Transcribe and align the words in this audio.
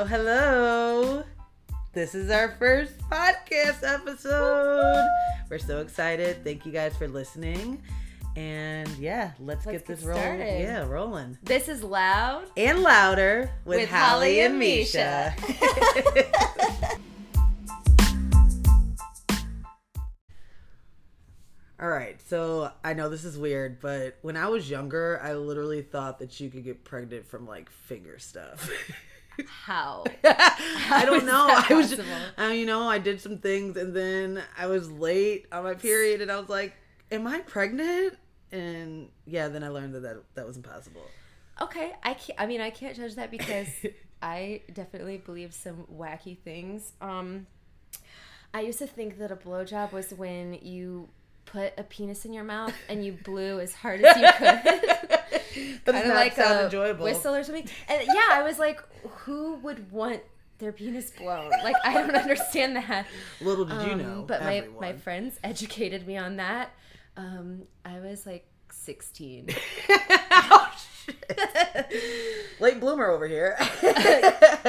Hello, 0.00 0.08
hello. 0.08 1.24
This 1.92 2.14
is 2.14 2.30
our 2.30 2.52
first 2.58 2.96
podcast 3.10 3.82
episode. 3.82 5.06
We're 5.50 5.58
so 5.58 5.80
excited. 5.82 6.42
Thank 6.42 6.64
you 6.64 6.72
guys 6.72 6.96
for 6.96 7.06
listening. 7.06 7.82
And 8.34 8.88
yeah, 8.96 9.32
let's, 9.38 9.66
Let's 9.66 9.76
get 9.80 9.86
this 9.86 10.00
get 10.00 10.08
rolling. 10.08 10.24
started. 10.24 10.60
Yeah, 10.62 10.86
rolling. 10.86 11.36
This 11.42 11.68
is 11.68 11.82
loud. 11.82 12.44
And 12.56 12.82
louder 12.82 13.50
with, 13.66 13.80
With 13.80 13.90
Holly, 13.90 14.38
Holly 14.38 14.40
and 14.40 14.52
and 14.52 14.58
Misha. 14.58 15.34
All 21.78 21.90
right, 21.90 22.18
so 22.26 22.72
I 22.82 22.94
know 22.94 23.10
this 23.10 23.24
is 23.26 23.36
weird, 23.36 23.80
but 23.82 24.16
when 24.22 24.38
I 24.38 24.48
was 24.48 24.70
younger, 24.70 25.20
I 25.22 25.34
literally 25.34 25.82
thought 25.82 26.20
that 26.20 26.40
you 26.40 26.48
could 26.48 26.64
get 26.64 26.84
pregnant 26.84 27.26
from 27.26 27.46
like 27.46 27.68
finger 27.68 28.18
stuff. 28.18 28.70
How? 29.46 30.04
I 30.24 31.04
don't 31.04 31.24
know. 31.24 31.46
I 31.48 31.74
was, 31.74 31.90
just? 31.90 32.02
I, 32.36 32.52
you 32.52 32.66
know, 32.66 32.88
I 32.88 32.98
did 32.98 33.20
some 33.20 33.38
things, 33.38 33.76
and 33.76 33.94
then 33.94 34.42
I 34.58 34.66
was 34.66 34.90
late 34.90 35.46
on 35.52 35.64
my 35.64 35.74
period, 35.74 36.20
and 36.20 36.30
I 36.30 36.38
was 36.38 36.48
like, 36.48 36.74
"Am 37.10 37.26
I 37.26 37.40
pregnant?" 37.40 38.16
And 38.52 39.08
yeah, 39.26 39.48
then 39.48 39.62
I 39.62 39.68
learned 39.68 39.94
that 39.94 40.00
that, 40.00 40.16
that 40.34 40.46
was 40.46 40.56
impossible. 40.56 41.02
Okay, 41.60 41.92
I 42.02 42.14
can't. 42.14 42.40
I 42.40 42.46
mean, 42.46 42.60
I 42.60 42.70
can't 42.70 42.96
judge 42.96 43.14
that 43.16 43.30
because 43.30 43.68
I 44.22 44.62
definitely 44.72 45.18
believe 45.18 45.54
some 45.54 45.86
wacky 45.92 46.38
things. 46.38 46.92
Um, 47.00 47.46
I 48.52 48.60
used 48.62 48.78
to 48.80 48.86
think 48.86 49.18
that 49.18 49.30
a 49.30 49.36
blowjob 49.36 49.92
was 49.92 50.12
when 50.12 50.54
you 50.54 51.08
put 51.52 51.72
a 51.78 51.82
penis 51.82 52.24
in 52.24 52.32
your 52.32 52.44
mouth 52.44 52.74
and 52.88 53.04
you 53.04 53.12
blew 53.12 53.60
as 53.60 53.72
hard 53.74 54.00
as 54.02 54.16
you 54.16 54.28
could. 54.38 54.60
But 55.84 55.92
that 55.92 56.04
does 56.04 56.34
Kinda 56.34 56.34
sound 56.36 56.64
enjoyable. 56.66 57.04
whistle 57.04 57.34
or 57.34 57.42
something. 57.42 57.68
And 57.88 58.02
yeah, 58.06 58.28
I 58.30 58.42
was 58.44 58.58
like, 58.58 58.80
who 59.24 59.54
would 59.56 59.90
want 59.90 60.20
their 60.58 60.70
penis 60.72 61.10
blown? 61.10 61.50
Like, 61.64 61.74
I 61.84 61.94
don't 61.94 62.14
understand 62.14 62.76
that. 62.76 63.06
Little 63.40 63.64
did 63.64 63.82
you 63.82 63.92
Um, 63.92 63.98
know, 63.98 64.24
But 64.28 64.42
my, 64.42 64.66
my 64.80 64.92
friends 64.92 65.40
educated 65.42 66.06
me 66.06 66.16
on 66.16 66.36
that. 66.36 66.70
Um, 67.16 67.62
I 67.84 67.98
was 67.98 68.26
like 68.26 68.46
16. 68.70 69.48
oh. 70.30 70.72
Late 72.60 72.78
bloomer 72.78 73.08
over 73.08 73.26
here. 73.26 73.56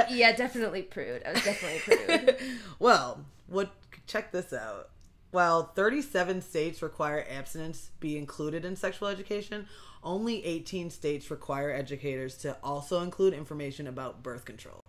yeah, 0.09 0.33
definitely 0.35 0.81
prude. 0.81 1.21
I 1.25 1.33
was 1.33 1.43
definitely 1.43 1.79
prude. 2.07 2.37
well, 2.79 3.23
what? 3.47 3.71
Check 4.07 4.31
this 4.31 4.51
out. 4.53 4.89
While 5.31 5.63
37 5.63 6.41
states 6.41 6.81
require 6.81 7.25
abstinence 7.29 7.91
be 7.99 8.17
included 8.17 8.65
in 8.65 8.75
sexual 8.75 9.07
education, 9.07 9.65
only 10.03 10.43
18 10.45 10.89
states 10.89 11.31
require 11.31 11.71
educators 11.71 12.37
to 12.39 12.57
also 12.63 13.01
include 13.01 13.33
information 13.33 13.87
about 13.87 14.21
birth 14.23 14.43
control. 14.43 14.83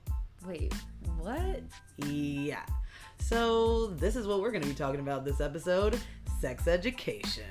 Wait, 0.46 0.74
what? 1.18 1.62
Yeah. 1.98 2.66
So, 3.20 3.86
this 3.86 4.16
is 4.16 4.26
what 4.26 4.40
we're 4.40 4.50
going 4.50 4.62
to 4.62 4.68
be 4.68 4.74
talking 4.74 5.00
about 5.00 5.24
this 5.24 5.40
episode 5.40 5.98
sex 6.40 6.66
education. 6.66 7.44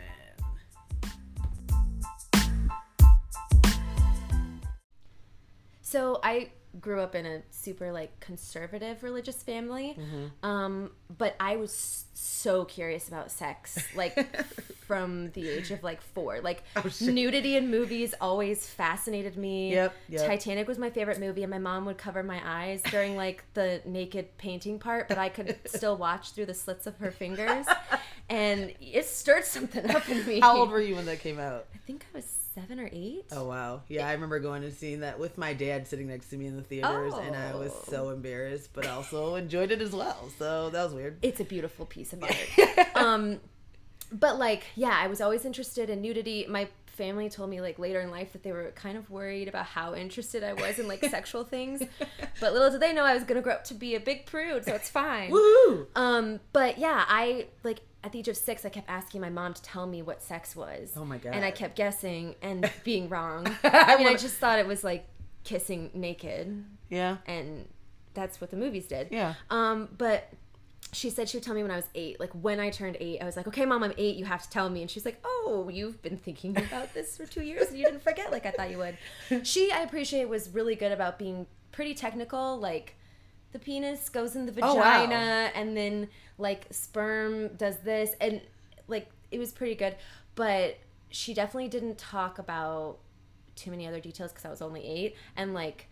So 5.92 6.22
I 6.24 6.52
grew 6.80 7.02
up 7.02 7.16
in 7.16 7.26
a 7.26 7.42
super 7.50 7.92
like 7.92 8.20
conservative 8.20 9.04
religious 9.04 9.44
family. 9.44 9.98
Mm-hmm. 10.00 10.46
Um, 10.48 10.92
but 11.18 11.36
I 11.40 11.58
was 11.58 12.06
so 12.14 12.66
curious 12.66 13.08
about 13.08 13.32
sex, 13.32 13.78
like 13.96 14.16
from 14.88 15.32
the 15.32 15.50
age 15.50 15.72
of 15.72 15.84
like 15.84 16.02
four. 16.02 16.40
Like 16.42 16.64
Oh, 16.76 16.90
nudity 17.02 17.58
in 17.58 17.70
movies 17.70 18.14
always 18.22 18.68
fascinated 18.68 19.38
me. 19.38 19.72
Yep, 19.74 19.94
yep. 20.10 20.28
Titanic 20.28 20.68
was 20.68 20.78
my 20.78 20.90
favorite 20.90 21.20
movie, 21.20 21.44
and 21.44 21.52
my 21.52 21.60
mom 21.60 21.86
would 21.86 21.98
cover 21.98 22.24
my 22.24 22.42
eyes 22.44 22.82
during 22.84 23.16
like 23.16 23.44
the 23.54 23.82
naked 23.86 24.38
painting 24.38 24.80
part, 24.80 25.08
but 25.08 25.18
I 25.18 25.30
could 25.30 25.58
still 25.66 25.98
watch 25.98 26.32
through 26.32 26.46
the 26.46 26.54
slits 26.54 26.88
of 26.88 26.98
her 26.98 27.12
fingers, 27.12 27.66
and 28.30 28.74
it 28.80 29.06
stirred 29.06 29.46
something 29.46 29.90
up 29.90 30.08
in 30.10 30.26
me. 30.26 30.40
How 30.40 30.58
old 30.58 30.72
were 30.72 30.82
you 30.82 30.96
when 30.96 31.06
that 31.06 31.20
came 31.20 31.40
out? 31.40 31.66
I 31.74 31.78
think 31.80 32.06
I 32.14 32.18
was 32.18 32.41
seven 32.54 32.80
or 32.80 32.90
eight. 32.92 33.26
Oh 33.32 33.46
wow. 33.46 33.82
Yeah, 33.88 34.08
I 34.08 34.14
remember 34.14 34.40
going 34.40 34.64
and 34.64 34.74
seeing 34.74 35.00
that 35.02 35.20
with 35.20 35.38
my 35.38 35.54
dad 35.54 35.88
sitting 35.88 36.08
next 36.08 36.30
to 36.30 36.38
me 36.38 36.48
in 36.48 36.56
the 36.58 36.64
theaters 36.64 37.14
and 37.14 37.36
I 37.36 37.56
was 37.56 37.72
Oh. 37.74 37.84
so 37.92 38.10
embarrassed, 38.10 38.70
but 38.74 38.86
also 38.88 39.36
enjoyed 39.36 39.72
it 39.72 39.82
as 39.82 39.92
well. 39.94 40.30
So 40.38 40.70
that 40.70 40.84
was 40.84 40.94
weird. 40.94 41.18
it's 41.22 41.40
a 41.40 41.46
beautiful 41.46 41.86
piece 41.86 42.14
of 42.14 42.24
art. 42.24 42.96
um, 42.96 43.40
but 44.12 44.38
like, 44.38 44.64
yeah, 44.76 44.94
I 44.98 45.08
was 45.08 45.22
always 45.22 45.46
interested 45.46 45.90
in 45.90 46.02
nudity. 46.02 46.46
My 46.50 46.68
family 46.94 47.30
told 47.30 47.50
me 47.50 47.62
like 47.62 47.80
later 47.80 48.00
in 48.02 48.12
life 48.12 48.34
that 48.34 48.44
they 48.44 48.52
were 48.52 48.72
kind 48.76 48.98
of 48.98 49.10
worried 49.10 49.48
about 49.48 49.66
how 49.66 49.96
interested 49.96 50.44
I 50.44 50.54
was 50.54 50.80
in 50.80 50.88
like 50.88 51.04
sexual 51.10 51.44
things. 51.44 51.82
But 52.40 52.54
little 52.54 52.70
did 52.72 52.80
they 52.82 52.94
know 52.94 53.04
I 53.04 53.14
was 53.14 53.24
gonna 53.24 53.42
grow 53.42 53.54
up 53.54 53.64
to 53.66 53.74
be 53.74 53.96
a 53.96 54.00
big 54.00 54.26
prude, 54.26 54.66
so 54.66 54.74
it's 54.74 54.90
fine. 54.90 55.32
Woo! 55.32 55.88
Um, 55.96 56.40
but 56.54 56.78
yeah, 56.78 57.06
I 57.08 57.48
like 57.64 57.80
at 58.04 58.12
the 58.12 58.20
age 58.20 58.28
of 58.28 58.38
six, 58.38 58.66
I 58.66 58.70
kept 58.70 58.90
asking 58.90 59.22
my 59.22 59.30
mom 59.30 59.54
to 59.54 59.62
tell 59.62 59.86
me 59.86 60.02
what 60.02 60.22
sex 60.24 60.56
was. 60.56 60.94
Oh 60.98 61.06
my 61.06 61.18
God. 61.18 61.34
And 61.36 61.46
I 61.46 61.52
kept 61.52 61.76
guessing 61.76 62.36
and 62.42 62.70
being 62.84 63.10
wrong. 63.10 63.46
I 63.64 63.96
mean, 63.98 64.08
I 64.08 64.16
just 64.16 64.36
thought 64.36 64.58
it 64.60 64.66
was 64.68 64.84
like 64.84 65.06
kissing 65.44 65.90
naked 65.94 66.64
Yeah. 66.90 67.18
and 67.26 67.68
that's 68.14 68.42
what 68.42 68.50
the 68.52 68.58
movies 68.58 68.88
did. 68.88 69.08
Yeah. 69.12 69.36
Um, 69.50 69.88
but 69.98 70.32
she 70.94 71.10
said 71.10 71.30
she 71.30 71.38
would 71.38 71.44
tell 71.44 71.56
me 71.56 71.62
when 71.62 71.72
I 71.72 71.78
was 71.78 71.88
eight. 71.96 72.20
Like 72.20 72.32
when 72.34 72.60
I 72.60 72.70
turned 72.70 72.98
eight, 73.00 73.20
I 73.22 73.26
was 73.26 73.38
like, 73.38 73.48
"Okay, 73.48 73.66
mom, 73.66 73.82
I'm 73.84 73.94
eight. 73.98 74.16
You 74.18 74.26
have 74.26 74.44
to 74.44 74.50
tell 74.50 74.70
me." 74.70 74.82
And 74.82 74.92
she's 74.92 75.06
like, 75.06 75.20
"Oh, 75.24 75.70
you've 75.72 76.02
been 76.02 76.18
thinking 76.18 76.58
about 76.58 76.94
this 76.94 77.16
for 77.18 77.26
two 77.26 77.44
years 77.44 77.70
and 77.70 77.78
you 77.78 77.86
didn't 77.86 78.04
forget 78.04 78.32
like 78.32 78.46
I 78.46 78.52
thought 78.52 78.70
you 78.72 78.78
would." 78.78 78.98
She, 79.46 79.72
I 79.72 79.82
appreciate, 79.82 80.28
was 80.28 80.50
really 80.50 80.76
good 80.76 80.92
about 80.92 81.18
being 81.18 81.48
pretty 81.72 81.94
technical. 81.94 82.58
Like 82.60 82.96
the 83.54 83.60
penis 83.60 84.10
goes 84.10 84.36
in 84.36 84.46
the 84.46 84.54
Oh, 84.62 84.76
wow. 84.76 85.02
vagina, 85.02 85.52
and 85.56 85.76
then 85.78 86.10
like 86.38 86.68
sperm 86.72 87.50
does 87.56 87.78
this, 87.80 88.12
and 88.20 88.42
like 88.88 89.08
it 89.32 89.40
was 89.40 89.52
pretty 89.52 89.76
good. 89.76 89.96
But 90.36 90.78
she 91.10 91.34
definitely 91.34 91.68
didn't 91.70 91.98
talk 91.98 92.40
about 92.40 92.98
too 93.56 93.70
many 93.72 93.86
other 93.88 94.00
details 94.00 94.32
because 94.32 94.46
I 94.46 94.50
was 94.50 94.62
only 94.62 94.86
eight, 94.86 95.16
and 95.38 95.54
like 95.54 95.88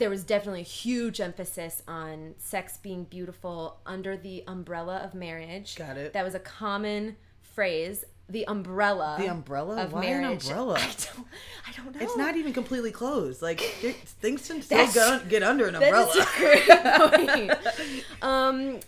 there 0.00 0.10
was 0.10 0.24
definitely 0.24 0.62
a 0.62 0.64
huge 0.64 1.20
emphasis 1.20 1.82
on 1.86 2.34
sex 2.38 2.76
being 2.78 3.04
beautiful 3.04 3.76
under 3.86 4.16
the 4.16 4.42
umbrella 4.48 4.96
of 4.96 5.14
marriage. 5.14 5.76
Got 5.76 5.96
it. 5.96 6.12
That 6.14 6.24
was 6.24 6.34
a 6.34 6.40
common 6.40 7.16
phrase. 7.42 8.04
The 8.28 8.46
umbrella. 8.46 9.16
The 9.18 9.26
umbrella? 9.28 9.82
of 9.82 9.92
Why 9.92 10.04
an 10.04 10.22
marriage. 10.22 10.46
umbrella? 10.46 10.74
I 10.78 10.80
don't. 11.14 11.26
I 11.68 11.72
don't 11.76 11.94
know. 11.94 12.00
It's 12.00 12.16
not 12.16 12.36
even 12.36 12.52
completely 12.52 12.90
closed. 12.90 13.42
Like 13.42 13.60
things 13.60 14.46
can 14.48 14.62
still 14.62 14.90
go, 14.92 15.20
get 15.28 15.42
under 15.42 15.66
an 15.66 15.76
umbrella. 15.76 16.08
is 16.08 16.16
a 16.16 16.38
great 16.38 16.66
point. 16.68 18.22
Um, 18.22 18.80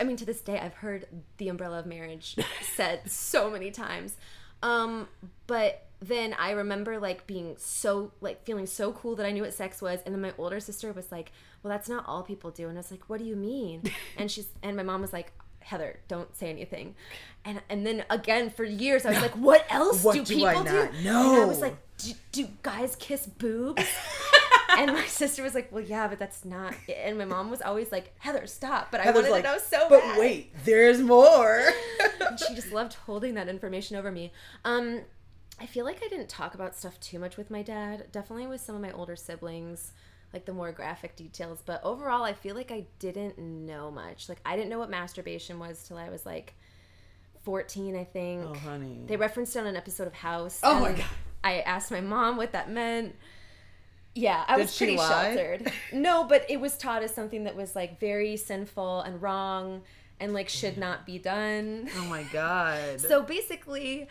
I 0.00 0.04
mean, 0.04 0.16
to 0.16 0.24
this 0.24 0.40
day, 0.40 0.58
I've 0.58 0.74
heard 0.74 1.06
the 1.38 1.48
umbrella 1.48 1.78
of 1.78 1.86
marriage 1.86 2.36
said 2.74 3.08
so 3.10 3.50
many 3.50 3.70
times. 3.70 4.16
Um, 4.62 5.08
but 5.46 5.86
then 6.00 6.34
I 6.38 6.52
remember 6.52 6.98
like 6.98 7.26
being 7.26 7.56
so 7.58 8.12
like 8.20 8.44
feeling 8.44 8.66
so 8.66 8.92
cool 8.92 9.16
that 9.16 9.26
I 9.26 9.30
knew 9.32 9.42
what 9.42 9.54
sex 9.54 9.80
was, 9.82 10.00
and 10.04 10.14
then 10.14 10.22
my 10.22 10.32
older 10.38 10.60
sister 10.60 10.92
was 10.92 11.12
like, 11.12 11.30
"Well, 11.62 11.70
that's 11.70 11.88
not 11.88 12.04
all 12.06 12.22
people 12.22 12.50
do," 12.50 12.68
and 12.68 12.78
I 12.78 12.80
was 12.80 12.90
like, 12.90 13.08
"What 13.08 13.18
do 13.18 13.24
you 13.24 13.36
mean?" 13.36 13.82
And 14.16 14.30
she's 14.30 14.48
and 14.62 14.76
my 14.76 14.82
mom 14.82 15.00
was 15.00 15.12
like. 15.12 15.32
Heather, 15.62 16.00
don't 16.08 16.34
say 16.34 16.48
anything. 16.48 16.94
And 17.44 17.60
and 17.68 17.86
then 17.86 18.02
again 18.08 18.48
for 18.48 18.64
years 18.64 19.04
I 19.04 19.10
was 19.10 19.20
like, 19.20 19.32
what 19.36 19.66
else 19.68 20.02
What 20.02 20.14
do 20.14 20.24
do 20.24 20.34
people 20.36 20.64
do? 20.64 20.88
know? 21.04 21.34
And 21.34 21.42
I 21.42 21.44
was 21.44 21.60
like, 21.60 21.76
do, 21.98 22.12
do 22.32 22.48
guys 22.62 22.96
kiss 22.96 23.26
boobs? 23.26 23.84
and 24.78 24.90
my 24.94 25.04
sister 25.04 25.42
was 25.42 25.54
like, 25.54 25.70
"Well, 25.70 25.82
yeah, 25.84 26.08
but 26.08 26.18
that's 26.18 26.46
not." 26.46 26.72
It. 26.88 26.96
And 27.04 27.18
my 27.18 27.26
mom 27.26 27.50
was 27.50 27.60
always 27.60 27.92
like, 27.92 28.14
"Heather, 28.20 28.46
stop!" 28.46 28.90
But 28.90 29.00
I 29.00 29.04
Heather's 29.04 29.28
wanted 29.28 29.30
like, 29.32 29.44
to 29.44 29.50
know 29.50 29.58
so 29.58 29.86
but 29.90 30.00
bad. 30.00 30.18
wait, 30.18 30.54
there's 30.64 31.00
more. 31.02 31.62
And 32.26 32.40
she 32.40 32.54
just 32.54 32.72
loved 32.72 32.94
holding 32.94 33.34
that 33.34 33.48
information 33.48 33.96
over 33.98 34.10
me. 34.10 34.32
Um, 34.64 35.02
I 35.60 35.66
feel 35.66 35.84
like 35.84 36.02
I 36.04 36.08
didn't 36.08 36.28
talk 36.28 36.54
about 36.54 36.74
stuff 36.74 36.98
too 37.00 37.18
much 37.18 37.36
with 37.36 37.50
my 37.50 37.62
dad. 37.62 38.06
Definitely 38.12 38.46
with 38.46 38.60
some 38.60 38.74
of 38.74 38.80
my 38.80 38.92
older 38.92 39.14
siblings, 39.16 39.92
like 40.32 40.46
the 40.46 40.52
more 40.52 40.72
graphic 40.72 41.16
details. 41.16 41.62
But 41.64 41.82
overall, 41.84 42.22
I 42.22 42.32
feel 42.32 42.54
like 42.56 42.70
I 42.70 42.86
didn't 42.98 43.38
know 43.38 43.90
much. 43.90 44.28
Like 44.28 44.40
I 44.46 44.56
didn't 44.56 44.70
know 44.70 44.78
what 44.78 44.90
masturbation 44.90 45.58
was 45.58 45.82
till 45.86 45.98
I 45.98 46.08
was 46.08 46.24
like 46.24 46.54
fourteen, 47.42 47.94
I 47.96 48.04
think. 48.04 48.44
oh, 48.48 48.54
honey. 48.54 49.02
They 49.06 49.16
referenced 49.16 49.54
it 49.54 49.60
on 49.60 49.66
an 49.66 49.76
episode 49.76 50.06
of 50.06 50.14
House. 50.14 50.60
Oh 50.62 50.80
my 50.80 50.92
God. 50.92 51.04
I 51.44 51.60
asked 51.60 51.90
my 51.90 52.00
mom 52.00 52.36
what 52.36 52.52
that 52.52 52.70
meant. 52.70 53.14
Yeah, 54.14 54.44
I 54.48 54.56
Did 54.56 54.62
was 54.62 54.76
pretty 54.76 54.96
lie? 54.96 55.34
sheltered. 55.34 55.72
No, 55.92 56.24
but 56.24 56.44
it 56.50 56.60
was 56.60 56.76
taught 56.76 57.02
as 57.02 57.14
something 57.14 57.44
that 57.44 57.54
was 57.54 57.76
like 57.76 58.00
very 58.00 58.36
sinful 58.36 59.02
and 59.02 59.22
wrong 59.22 59.82
and 60.18 60.32
like 60.34 60.48
should 60.48 60.76
not 60.76 61.06
be 61.06 61.18
done. 61.18 61.88
oh 61.96 62.04
my 62.06 62.22
god. 62.24 63.00
So 63.00 63.22
basically, 63.22 64.08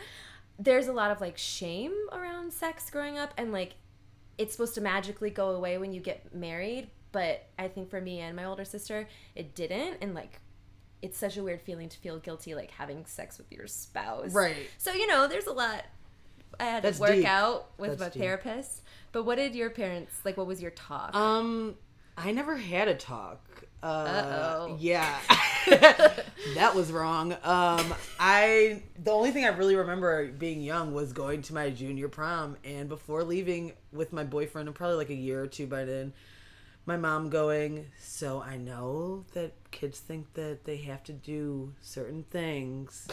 there's 0.60 0.88
a 0.88 0.94
lot 0.94 1.10
of 1.10 1.22
like 1.22 1.38
shame 1.38 1.94
around 2.12 2.52
sex 2.52 2.90
growing 2.90 3.18
up 3.18 3.34
and 3.38 3.52
like 3.52 3.76
it's 4.38 4.52
supposed 4.54 4.76
to 4.76 4.82
magically 4.82 5.30
go 5.30 5.52
away 5.52 5.78
when 5.78 5.92
you 5.94 6.02
get 6.02 6.34
married, 6.36 6.90
but 7.12 7.48
I 7.58 7.68
think 7.68 7.90
for 7.90 8.00
me 8.02 8.20
and 8.20 8.36
my 8.36 8.46
older 8.46 8.66
sister, 8.66 9.08
it 9.36 9.56
didn't 9.56 9.98
and 10.02 10.14
like 10.14 10.40
it's 11.02 11.18
such 11.18 11.38
a 11.38 11.44
weird 11.44 11.62
feeling 11.62 11.88
to 11.88 11.98
feel 11.98 12.20
guilty 12.20 12.56
like 12.56 12.72
having 12.72 13.06
sex 13.06 13.38
with 13.38 13.52
your 13.52 13.68
spouse. 13.68 14.34
Right. 14.34 14.70
So, 14.78 14.92
you 14.92 15.08
know, 15.08 15.28
there's 15.28 15.48
a 15.48 15.54
lot 15.54 15.86
I 16.60 16.66
had 16.66 16.84
That's 16.84 16.98
to 16.98 17.02
work 17.02 17.16
deep. 17.16 17.26
out 17.26 17.70
with 17.78 17.92
That's 17.92 18.02
my 18.02 18.10
deep. 18.10 18.22
therapist. 18.22 18.82
But 19.12 19.24
what 19.24 19.36
did 19.36 19.56
your 19.56 19.70
parents 19.70 20.14
like 20.26 20.36
what 20.38 20.46
was 20.48 20.62
your 20.62 20.72
talk? 20.72 21.16
Um, 21.16 21.76
I 22.18 22.32
never 22.32 22.58
had 22.58 22.88
a 22.90 22.96
talk. 22.96 23.64
Uh. 23.82 24.76
Yeah, 24.80 25.18
that 26.56 26.74
was 26.76 26.92
wrong. 26.92 27.34
Um, 27.44 27.94
I 28.20 28.84
the 29.02 29.12
only 29.12 29.32
thing 29.32 29.46
I 29.46 29.50
really 29.50 29.76
remember 29.76 30.28
being 30.28 30.62
young 30.62 30.94
was 30.94 31.14
going 31.14 31.42
to 31.44 31.54
my 31.54 31.70
junior 31.70 32.10
prom, 32.10 32.58
and 32.64 32.90
before 32.90 33.24
leaving 33.24 33.74
with 33.94 34.12
my 34.12 34.24
boyfriend, 34.24 34.74
probably 34.76 34.98
like 34.98 35.10
a 35.10 35.16
year 35.16 35.42
or 35.44 35.48
two 35.48 35.66
by 35.68 35.86
then, 35.86 36.14
my 36.86 36.98
mom 36.98 37.30
going. 37.30 37.86
So 38.02 38.42
I 38.42 38.58
know 38.58 39.26
that 39.34 39.54
kids 39.72 40.00
think 40.00 40.34
that 40.34 40.66
they 40.66 40.78
have 40.78 41.04
to 41.06 41.14
do 41.14 41.74
certain 41.82 42.24
things 42.24 43.08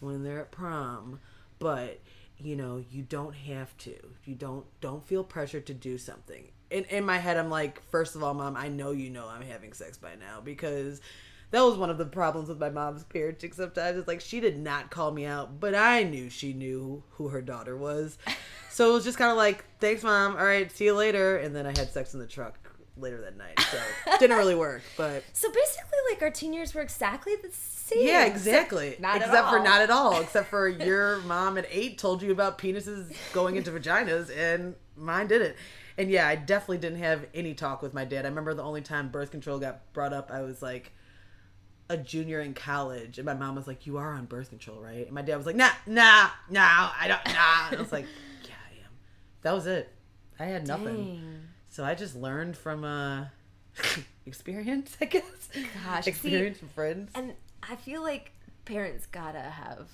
when 0.00 0.24
they're 0.24 0.40
at 0.40 0.50
prom, 0.50 1.20
but 1.58 2.00
you 2.42 2.56
know 2.56 2.82
you 2.90 3.02
don't 3.02 3.34
have 3.34 3.76
to. 3.78 3.94
You 4.24 4.34
don't 4.34 4.64
don't 4.80 5.06
feel 5.06 5.24
pressured 5.24 5.66
to 5.66 5.74
do 5.74 5.98
something. 5.98 6.48
In 6.70 6.84
in 6.84 7.04
my 7.04 7.18
head, 7.18 7.36
I'm 7.36 7.50
like, 7.50 7.82
first 7.90 8.14
of 8.14 8.22
all, 8.22 8.34
mom, 8.34 8.56
I 8.56 8.68
know 8.68 8.90
you 8.90 9.10
know 9.10 9.26
I'm 9.28 9.42
having 9.42 9.72
sex 9.72 9.98
by 9.98 10.14
now 10.14 10.40
because 10.40 11.00
that 11.50 11.62
was 11.62 11.76
one 11.76 11.90
of 11.90 11.98
the 11.98 12.06
problems 12.06 12.48
with 12.48 12.60
my 12.60 12.70
mom's 12.70 13.04
parenting. 13.04 13.54
Sometimes 13.54 13.98
it's 13.98 14.08
like 14.08 14.20
she 14.20 14.40
did 14.40 14.58
not 14.58 14.90
call 14.90 15.10
me 15.10 15.26
out, 15.26 15.58
but 15.58 15.74
I 15.74 16.04
knew 16.04 16.30
she 16.30 16.52
knew 16.52 17.02
who 17.10 17.28
her 17.28 17.42
daughter 17.42 17.76
was. 17.76 18.18
So 18.72 18.88
it 18.90 18.94
was 18.94 19.04
just 19.04 19.18
kind 19.18 19.32
of 19.32 19.36
like, 19.36 19.64
thanks, 19.80 20.04
mom. 20.04 20.36
All 20.36 20.44
right, 20.44 20.70
see 20.70 20.84
you 20.84 20.94
later. 20.94 21.38
And 21.38 21.54
then 21.54 21.66
I 21.66 21.70
had 21.70 21.90
sex 21.90 22.14
in 22.14 22.20
the 22.20 22.26
truck 22.26 22.69
later 22.96 23.20
that 23.22 23.36
night. 23.36 23.58
So 23.60 23.78
didn't 24.18 24.36
really 24.36 24.54
work, 24.54 24.82
but 24.96 25.24
So 25.32 25.48
basically, 25.50 25.98
like 26.10 26.22
our 26.22 26.30
teen 26.30 26.52
years 26.52 26.74
were 26.74 26.82
exactly 26.82 27.34
the 27.36 27.50
same. 27.52 28.06
yeah, 28.06 28.24
except 28.24 28.46
exactly. 28.46 28.96
Not 28.98 29.16
at 29.16 29.28
except 29.28 29.48
for 29.50 29.58
not 29.60 29.80
at 29.80 29.90
all. 29.90 30.20
Except 30.20 30.48
for 30.50 30.68
your 30.86 31.18
mom 31.20 31.58
at 31.58 31.66
eight 31.70 31.98
told 31.98 32.22
you 32.22 32.32
about 32.32 32.58
penises 32.58 33.12
going 33.32 33.56
into 33.56 33.70
vaginas, 33.70 34.30
and 34.36 34.74
mine 34.96 35.26
didn't. 35.26 35.56
And 35.98 36.10
yeah, 36.10 36.26
I 36.28 36.36
definitely 36.36 36.78
didn't 36.78 36.98
have 37.00 37.26
any 37.34 37.52
talk 37.54 37.82
with 37.82 37.92
my 37.92 38.04
dad. 38.04 38.24
I 38.24 38.28
remember 38.28 38.54
the 38.54 38.62
only 38.62 38.80
time 38.80 39.10
birth 39.10 39.30
control 39.30 39.58
got 39.58 39.92
brought 39.92 40.12
up, 40.12 40.30
I 40.30 40.42
was 40.42 40.62
like 40.62 40.92
a 41.90 41.96
junior 41.96 42.40
in 42.40 42.54
college, 42.54 43.18
and 43.18 43.26
my 43.26 43.34
mom 43.34 43.56
was 43.56 43.66
like, 43.66 43.84
"You 43.86 43.96
are 43.96 44.14
on 44.14 44.26
birth 44.26 44.48
control, 44.50 44.80
right?" 44.80 45.04
And 45.04 45.12
my 45.12 45.22
dad 45.22 45.36
was 45.36 45.44
like, 45.46 45.56
"Nah, 45.56 45.70
nah, 45.86 46.28
nah, 46.48 46.90
I 46.98 47.08
don't, 47.08 47.26
nah." 47.26 47.68
And 47.68 47.76
I 47.78 47.80
was 47.80 47.92
like, 47.92 48.06
"Yeah, 48.44 48.54
I 48.70 48.84
am." 48.84 48.92
That 49.42 49.52
was 49.52 49.66
it. 49.66 49.92
I 50.38 50.44
had 50.44 50.66
nothing. 50.68 50.94
Dang. 50.94 51.40
So 51.70 51.84
I 51.84 51.94
just 51.94 52.14
learned 52.16 52.56
from 52.56 52.84
uh 52.84 53.26
experience, 54.26 54.96
I 55.00 55.04
guess. 55.06 55.48
Gosh, 55.84 56.04
see- 56.04 56.10
experience 56.10 56.58
from 56.58 56.68
friends. 56.68 57.10
And 57.14 57.32
I 57.68 57.76
feel 57.76 58.02
like 58.02 58.32
parents 58.64 59.06
gotta 59.06 59.40
have 59.40 59.88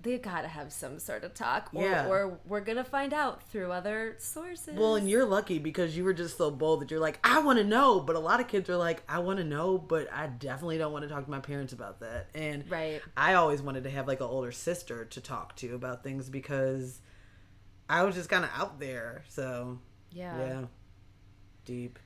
they 0.00 0.16
gotta 0.16 0.46
have 0.46 0.72
some 0.72 1.00
sort 1.00 1.24
of 1.24 1.34
talk, 1.34 1.70
or, 1.74 1.82
Yeah. 1.82 2.06
or 2.06 2.38
we're 2.46 2.60
gonna 2.60 2.84
find 2.84 3.12
out 3.12 3.42
through 3.50 3.72
other 3.72 4.14
sources. 4.18 4.76
Well, 4.78 4.94
and 4.94 5.10
you're 5.10 5.24
lucky 5.24 5.58
because 5.58 5.96
you 5.96 6.04
were 6.04 6.12
just 6.12 6.38
so 6.38 6.52
bold 6.52 6.80
that 6.82 6.90
you're 6.92 7.00
like, 7.00 7.18
I 7.24 7.40
want 7.40 7.58
to 7.58 7.64
know. 7.64 7.98
But 7.98 8.14
a 8.14 8.20
lot 8.20 8.38
of 8.38 8.46
kids 8.46 8.70
are 8.70 8.76
like, 8.76 9.02
I 9.08 9.18
want 9.18 9.38
to 9.40 9.44
know, 9.44 9.76
but 9.76 10.08
I 10.12 10.28
definitely 10.28 10.78
don't 10.78 10.92
want 10.92 11.02
to 11.02 11.08
talk 11.08 11.24
to 11.24 11.30
my 11.30 11.40
parents 11.40 11.72
about 11.72 11.98
that. 11.98 12.28
And 12.32 12.70
Right. 12.70 13.02
I 13.16 13.34
always 13.34 13.60
wanted 13.60 13.82
to 13.84 13.90
have 13.90 14.06
like 14.06 14.20
an 14.20 14.28
older 14.28 14.52
sister 14.52 15.04
to 15.06 15.20
talk 15.20 15.56
to 15.56 15.74
about 15.74 16.04
things 16.04 16.28
because 16.28 17.00
I 17.88 18.04
was 18.04 18.14
just 18.14 18.30
kind 18.30 18.44
of 18.44 18.50
out 18.56 18.78
there. 18.78 19.24
So 19.30 19.80
yeah. 20.12 20.38
yeah, 20.38 20.64
deep. 21.68 21.98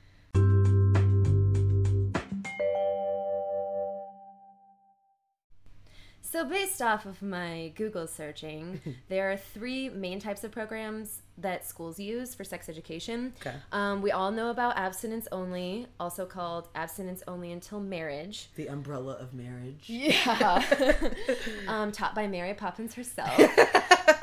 So, 6.21 6.43
based 6.43 6.81
off 6.81 7.05
of 7.05 7.21
my 7.21 7.71
Google 7.75 8.07
searching, 8.07 8.81
there 9.07 9.31
are 9.31 9.37
three 9.37 9.87
main 9.89 10.19
types 10.19 10.43
of 10.43 10.51
programs 10.51 11.21
that 11.37 11.65
schools 11.65 11.99
use 11.99 12.35
for 12.35 12.43
sex 12.43 12.67
education. 12.67 13.33
Okay. 13.39 13.55
Um, 13.71 14.01
we 14.01 14.11
all 14.11 14.31
know 14.31 14.49
about 14.49 14.75
abstinence 14.75 15.27
only, 15.31 15.87
also 15.99 16.25
called 16.25 16.67
abstinence 16.75 17.23
only 17.27 17.51
until 17.51 17.79
marriage. 17.79 18.49
The 18.55 18.67
umbrella 18.67 19.13
of 19.13 19.33
marriage. 19.33 19.83
Yeah. 19.85 20.63
um, 21.67 21.91
taught 21.91 22.15
by 22.15 22.27
Mary 22.27 22.55
Poppins 22.55 22.95
herself. 22.95 23.39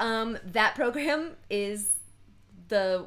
um, 0.01 0.37
that 0.53 0.75
program 0.75 1.37
is 1.49 2.01
the 2.69 3.07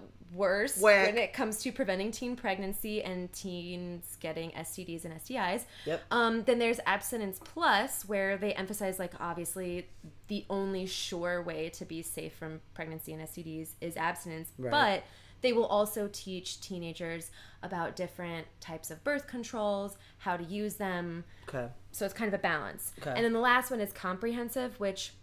Whack. 0.80 1.08
when 1.08 1.18
it 1.18 1.34
comes 1.34 1.60
to 1.64 1.72
preventing 1.72 2.12
teen 2.12 2.36
pregnancy 2.36 3.04
and 3.04 3.32
teens 3.34 4.18
getting 4.20 4.52
STDs 4.52 5.06
and 5.06 5.14
STIs. 5.16 5.66
Yep. 5.86 6.04
Um, 6.12 6.44
then 6.44 6.60
there's 6.60 6.80
Abstinence 6.86 7.40
Plus, 7.44 8.08
where 8.08 8.38
they 8.38 8.54
emphasize, 8.54 9.00
like, 9.00 9.14
obviously, 9.20 9.88
the 10.28 10.46
only 10.50 10.86
sure 10.86 11.42
way 11.42 11.70
to 11.70 11.86
be 11.86 12.02
safe 12.02 12.34
from 12.34 12.62
pregnancy 12.74 13.14
and 13.14 13.22
STDs 13.24 13.70
is 13.82 13.98
abstinence. 13.98 14.52
Right. 14.58 14.72
But 14.72 15.04
they 15.42 15.54
will 15.54 15.66
also 15.66 16.10
teach 16.12 16.62
teenagers 16.62 17.30
about 17.62 17.96
different 17.96 18.48
types 18.62 18.90
of 18.90 19.04
birth 19.04 19.28
controls, 19.28 19.98
how 20.18 20.38
to 20.38 20.44
use 20.44 20.76
them. 20.76 21.26
Okay. 21.48 21.68
So 21.92 22.06
it's 22.06 22.14
kind 22.14 22.34
of 22.34 22.40
a 22.40 22.42
balance. 22.42 22.94
Okay. 23.00 23.12
And 23.14 23.24
then 23.24 23.34
the 23.34 23.40
last 23.40 23.70
one 23.70 23.82
is 23.82 23.92
comprehensive, 23.92 24.80
which 24.80 25.14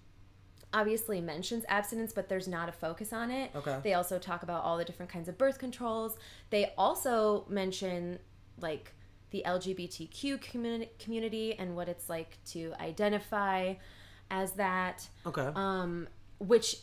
obviously 0.73 1.21
mentions 1.21 1.65
abstinence, 1.69 2.13
but 2.13 2.29
there's 2.29 2.47
not 2.49 2.69
a 2.69 2.73
focus 2.73 3.13
on 3.13 3.31
it. 3.31 3.51
Okay. 3.55 3.79
They 3.83 3.95
also 3.95 4.19
talk 4.19 4.43
about 4.43 4.63
all 4.65 4.77
the 4.79 4.85
different 4.85 5.11
kinds 5.11 5.29
of 5.29 5.37
birth 5.37 5.59
controls. 5.59 6.17
They 6.51 6.73
also 6.79 7.45
mention 7.49 8.19
like 8.61 8.95
the 9.31 9.43
LGBTQ 9.47 10.39
communi- 10.39 10.89
community 10.99 11.55
and 11.55 11.75
what 11.77 11.89
it's 11.89 12.09
like 12.09 12.39
to 12.47 12.73
identify 12.81 13.75
as 14.31 14.53
that, 14.53 15.09
Okay. 15.27 15.51
um, 15.55 16.07
which 16.39 16.77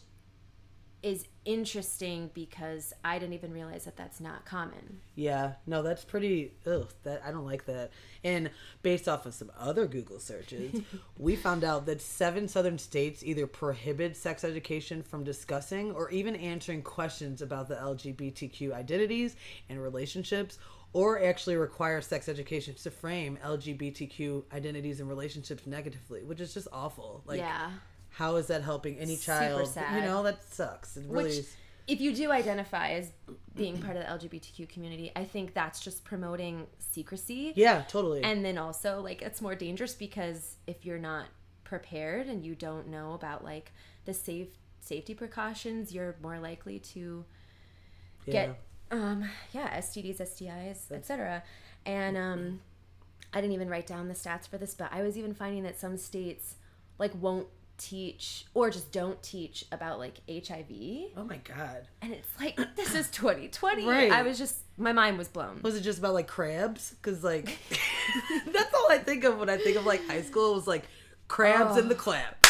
is 1.04 1.28
interesting 1.46 2.32
because 2.34 2.92
I 3.04 3.20
didn't 3.20 3.34
even 3.34 3.54
realize 3.54 3.86
that 3.86 3.96
that's 3.96 4.20
not 4.20 4.46
common. 4.46 5.00
Yeah, 5.16 5.54
no, 5.66 5.84
that's 5.84 6.04
pretty. 6.04 6.54
Ugh, 6.66 6.88
that 7.04 7.22
I 7.26 7.32
don't 7.32 7.46
like 7.46 7.66
that. 7.66 7.92
And 8.24 8.50
based 8.82 9.08
off 9.08 9.26
of 9.26 9.34
some 9.34 9.52
other 9.58 9.86
Google 9.86 10.20
searches, 10.20 10.82
we 11.18 11.36
found 11.36 11.64
out 11.64 11.86
that 11.86 12.02
seven 12.02 12.48
southern 12.48 12.78
states 12.80 13.24
either 13.24 13.48
prohibit 13.48 14.18
sex 14.18 14.44
education 14.44 15.04
from 15.04 15.24
discussing 15.24 15.92
or 15.92 16.10
even 16.10 16.36
answering 16.36 16.82
questions 16.82 17.42
about 17.42 17.68
the 17.68 17.76
LGBTQ 17.76 18.74
identities 18.74 19.36
and 19.70 19.82
relationships, 19.82 20.58
or 20.94 21.24
actually 21.24 21.56
require 21.58 22.02
sex 22.02 22.28
education 22.28 22.74
to 22.74 22.90
frame 22.90 23.38
LGBTQ 23.46 24.44
identities 24.52 25.00
and 25.00 25.08
relationships 25.08 25.68
negatively, 25.68 26.24
which 26.24 26.42
is 26.42 26.54
just 26.54 26.68
awful. 26.74 27.24
Like, 27.26 27.40
yeah. 27.40 27.72
How 28.18 28.38
is 28.38 28.48
that 28.48 28.64
helping 28.64 28.98
any 28.98 29.16
child? 29.16 29.70
You 29.94 30.02
know, 30.02 30.24
that 30.24 30.44
sucks. 30.52 30.98
It 30.98 31.06
really 31.08 31.26
Which, 31.26 31.34
is. 31.34 31.56
if 31.88 32.02
you 32.02 32.16
do 32.16 32.32
identify 32.32 32.94
as 32.94 33.12
being 33.56 33.78
part 33.80 33.96
of 33.96 34.04
the 34.04 34.28
LGBTQ 34.28 34.68
community, 34.70 35.12
I 35.16 35.24
think 35.24 35.54
that's 35.54 35.80
just 35.80 36.04
promoting 36.04 36.66
secrecy. 36.80 37.54
Yeah, 37.56 37.84
totally. 37.88 38.24
And 38.24 38.44
then 38.44 38.58
also, 38.58 39.02
like, 39.02 39.22
it's 39.22 39.40
more 39.40 39.54
dangerous 39.54 39.94
because 39.94 40.56
if 40.66 40.84
you're 40.84 40.98
not 40.98 41.28
prepared 41.64 42.26
and 42.28 42.44
you 42.44 42.56
don't 42.56 42.88
know 42.88 43.14
about 43.14 43.44
like 43.44 43.72
the 44.06 44.14
safe 44.16 44.48
safety 44.80 45.14
precautions, 45.14 45.94
you're 45.94 46.16
more 46.20 46.40
likely 46.40 46.80
to 46.80 47.24
yeah. 48.26 48.32
get 48.32 48.60
um 48.90 49.30
yeah 49.54 49.78
STDs, 49.78 50.22
STIs, 50.22 50.92
etc. 50.92 51.44
And 51.86 52.18
um, 52.18 52.62
I 53.32 53.42
didn't 53.42 53.54
even 53.54 53.70
write 53.70 53.86
down 53.86 54.08
the 54.08 54.16
stats 54.16 54.48
for 54.48 54.58
this, 54.58 54.74
but 54.74 54.92
I 54.92 55.04
was 55.04 55.20
even 55.20 55.36
finding 55.36 55.62
that 55.64 55.80
some 55.80 55.98
states 55.98 56.56
like 56.98 57.12
won't 57.22 57.48
teach 57.78 58.46
or 58.54 58.70
just 58.70 58.92
don't 58.92 59.22
teach 59.22 59.66
about 59.72 60.00
like 60.00 60.16
HIV. 60.28 60.72
oh 61.16 61.24
my 61.24 61.38
god. 61.38 61.88
And 62.02 62.14
it's 62.14 62.28
like 62.40 62.60
this 62.76 62.96
is 62.96 63.10
2020. 63.12 63.86
Right. 63.86 64.12
I 64.12 64.24
was 64.24 64.38
just 64.38 64.58
my 64.78 64.94
mind 64.94 65.18
was 65.18 65.28
blown. 65.28 65.62
Was 65.64 65.76
it 65.76 65.82
just 65.82 66.00
about 66.00 66.14
like 66.14 66.28
crabs? 66.28 66.92
Because 66.92 67.24
like 67.24 67.58
that's 68.52 68.74
all 68.74 68.88
I 68.90 68.98
think 68.98 69.24
of 69.24 69.38
when 69.40 69.50
I 69.50 69.58
think 69.58 69.78
of 69.78 69.86
like 69.86 70.06
high 70.08 70.22
school. 70.22 70.52
It 70.52 70.56
was 70.56 70.68
like 70.68 70.84
crabs 71.28 71.78
and 71.78 71.90
the 71.90 71.96
oh. 71.96 72.00
clap, 72.00 72.46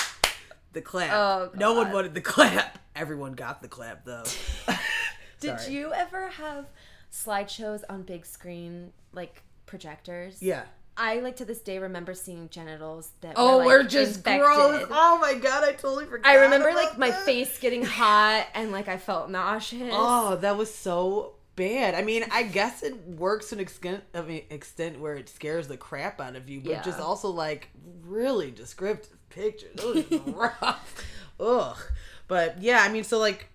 the 0.73 0.81
clap. 0.81 1.13
Oh, 1.13 1.51
no 1.55 1.73
one 1.73 1.91
wanted 1.91 2.13
the 2.13 2.21
clap. 2.21 2.79
Everyone 2.95 3.33
got 3.33 3.61
the 3.61 3.67
clap 3.67 4.05
though. 4.05 4.23
Did 5.39 5.67
you 5.67 5.93
ever 5.93 6.29
have 6.29 6.65
slideshows 7.11 7.83
on 7.89 8.03
big 8.03 8.25
screen 8.25 8.91
like 9.13 9.43
projectors? 9.65 10.41
Yeah. 10.41 10.63
I 10.97 11.19
like 11.19 11.35
to 11.37 11.45
this 11.45 11.59
day 11.61 11.77
remember 11.79 12.13
seeing 12.13 12.49
genitals 12.49 13.11
that 13.21 13.33
Oh, 13.35 13.59
were, 13.59 13.65
we're 13.65 13.83
just 13.83 14.17
infected. 14.17 14.41
gross. 14.45 14.85
Oh 14.89 15.19
my 15.21 15.35
god, 15.35 15.63
I 15.63 15.73
totally 15.73 16.05
forgot. 16.05 16.27
I 16.29 16.35
remember 16.43 16.69
about 16.69 16.83
like 16.83 16.97
my 16.97 17.09
that. 17.11 17.23
face 17.25 17.57
getting 17.59 17.83
hot 17.83 18.47
and 18.55 18.71
like 18.71 18.87
I 18.87 18.97
felt 18.97 19.29
nauseous. 19.29 19.89
Oh, 19.93 20.35
that 20.37 20.57
was 20.57 20.73
so 20.73 21.33
bad. 21.55 21.93
I 21.95 22.01
mean, 22.03 22.25
I 22.31 22.43
guess 22.43 22.83
it 22.83 22.95
works 23.07 23.49
to 23.49 23.55
an 23.55 23.61
extent 23.61 24.03
of 24.13 24.29
an 24.29 24.41
extent 24.49 24.99
where 24.99 25.15
it 25.15 25.29
scares 25.29 25.67
the 25.67 25.77
crap 25.77 26.19
out 26.19 26.35
of 26.35 26.49
you, 26.49 26.61
but 26.61 26.69
Yeah. 26.71 26.81
just 26.83 26.99
also 26.99 27.29
like 27.29 27.69
really 28.03 28.51
descriptive 28.51 29.17
pictures. 29.29 29.71
It 29.75 30.09
was 30.11 30.21
rough. 30.61 31.03
Ugh. 31.39 31.77
But 32.27 32.61
yeah, 32.61 32.81
I 32.81 32.89
mean, 32.89 33.03
so 33.03 33.19
like 33.19 33.49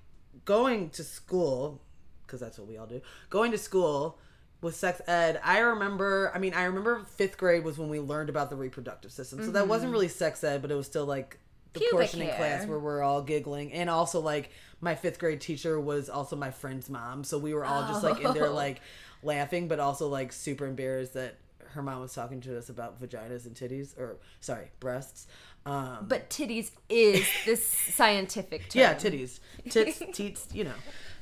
going 0.45 0.91
to 0.91 1.05
school 1.05 1.81
because 2.27 2.41
that's 2.41 2.59
what 2.59 2.67
we 2.69 2.77
all 2.79 2.87
do. 2.87 3.03
Going 3.31 3.51
to 3.53 3.59
school 3.59 4.19
with 4.63 4.75
sex 4.77 5.03
ed, 5.07 5.39
I 5.45 5.59
remember. 5.59 6.33
I 6.35 6.39
mean, 6.39 6.55
I 6.55 6.65
remember 6.65 7.05
fifth 7.05 7.37
grade 7.37 7.65
was 7.65 7.77
when 7.77 7.89
we 7.91 8.01
learned 8.01 8.31
about 8.31 8.49
the 8.49 8.57
reproductive 8.57 9.13
system. 9.13 9.45
So 9.45 9.51
that 9.51 9.69
wasn't 9.69 9.93
really 9.93 10.09
sex 10.09 10.43
ed, 10.43 10.63
but 10.63 10.71
it 10.71 10.75
was 10.75 10.87
still 10.87 11.05
like 11.05 11.39
the 11.75 11.81
Pubic 11.81 11.93
portion 11.93 12.21
in 12.23 12.29
hair. 12.29 12.37
class 12.37 12.67
where 12.67 12.79
we're 12.79 13.03
all 13.03 13.23
giggling, 13.23 13.73
and 13.73 13.91
also 13.91 14.21
like 14.21 14.51
my 14.81 14.95
fifth 14.95 15.19
grade 15.19 15.41
teacher 15.41 15.79
was 15.81 16.09
also 16.09 16.37
my 16.37 16.51
friend's 16.51 16.89
mom, 16.89 17.25
so 17.25 17.39
we 17.39 17.53
were 17.55 17.65
all 17.65 17.87
just 17.89 18.03
like 18.03 18.21
in 18.21 18.33
there 18.35 18.47
Oh. 18.47 18.55
like 18.55 18.81
laughing, 19.23 19.69
but 19.69 19.79
also 19.81 20.09
like 20.09 20.33
super 20.33 20.67
embarrassed 20.67 21.15
that 21.15 21.37
her 21.75 21.83
mom 21.83 22.01
was 22.03 22.13
talking 22.13 22.41
to 22.43 22.59
us 22.59 22.69
about 22.69 23.01
vaginas 23.01 23.47
and 23.47 23.55
titties, 23.57 23.97
or 23.99 24.17
sorry, 24.41 24.71
breasts. 24.81 25.27
Um, 25.65 26.07
But 26.09 26.29
titties 26.29 26.71
is 26.91 27.27
this 27.47 27.65
scientific 27.67 28.69
term. 28.69 28.81
yeah, 28.81 28.95
titties, 28.95 29.41
tits, 29.71 30.03
teats, 30.13 30.49
you 30.53 30.65
know. 30.65 30.75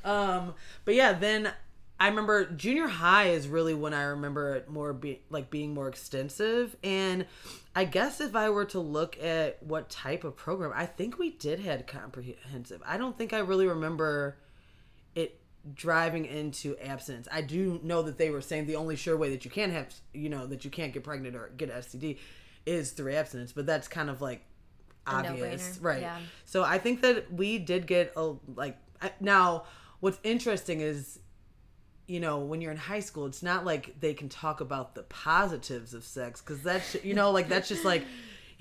Um, 0.05 0.55
but 0.85 0.95
yeah, 0.95 1.13
then 1.13 1.53
I 2.01 2.09
remember 2.09 2.47
junior 2.47 2.89
high 2.89 3.29
is 3.29 3.47
really 3.47 3.75
when 3.75 3.93
I 3.93 4.05
remember 4.05 4.55
it 4.55 4.71
more 4.71 4.95
be 4.95 5.21
like 5.29 5.51
being 5.51 5.75
more 5.75 5.87
extensive. 5.87 6.75
And 6.83 7.27
I 7.77 7.85
guess 7.85 8.23
if 8.23 8.35
I 8.35 8.49
were 8.49 8.65
to 8.67 8.81
look 8.81 9.23
at 9.23 9.63
what 9.63 9.91
type 9.91 10.25
of 10.25 10.35
program, 10.35 10.73
I 10.75 10.87
think 10.87 11.19
we 11.19 11.33
did 11.33 11.61
had 11.61 11.87
comprehensive. 11.87 12.83
I 12.87 12.97
don't 12.97 13.19
think 13.19 13.35
I 13.35 13.41
really 13.41 13.67
remember 13.67 14.39
it 15.15 15.41
driving 15.75 16.25
into 16.25 16.75
abstinence. 16.79 17.29
I 17.31 17.43
do 17.43 17.79
know 17.83 18.01
that 18.03 18.17
they 18.17 18.31
were 18.31 18.41
saying 18.41 18.65
the 18.65 18.77
only 18.77 18.97
sure 18.97 19.19
way 19.19 19.29
that 19.31 19.45
you 19.45 19.51
can 19.51 19.71
have, 19.71 19.93
you 20.15 20.31
know, 20.31 20.47
that 20.47 20.65
you 20.65 20.71
can't 20.71 20.95
get 20.95 21.05
pregnant 21.05 21.37
or 21.37 21.53
get 21.59 21.71
STD 21.71 22.17
is 22.65 22.93
through 22.93 23.13
abstinence. 23.13 23.53
But 23.53 23.67
that's 23.67 23.89
kind 23.89 24.09
of 24.09 24.23
like 24.23 24.43
obvious, 25.07 25.79
right? 25.83 26.01
yeah. 26.01 26.19
So 26.47 26.65
I 26.65 26.79
think 26.79 27.03
that 27.03 27.31
we 27.31 27.59
did 27.59 27.87
get 27.87 28.15
a 28.17 28.37
like 28.55 28.79
I- 29.03 29.13
now. 29.21 29.65
What's 30.01 30.19
interesting 30.23 30.81
is, 30.81 31.19
you 32.11 32.19
know, 32.19 32.39
when 32.41 32.61
you're 32.61 32.73
in 32.73 32.77
high 32.77 32.99
school, 33.01 33.27
it's 33.27 33.43
not 33.43 33.65
like 33.65 34.01
they 34.01 34.15
can 34.15 34.29
talk 34.29 34.61
about 34.61 34.95
the 34.97 35.05
positives 35.05 35.95
of 35.95 36.03
sex 36.05 36.41
because 36.41 36.61
that's 36.63 36.97
you 37.05 37.15
know 37.15 37.31
like 37.31 37.49
that's 37.49 37.69
just 37.69 37.85
like. 37.85 38.05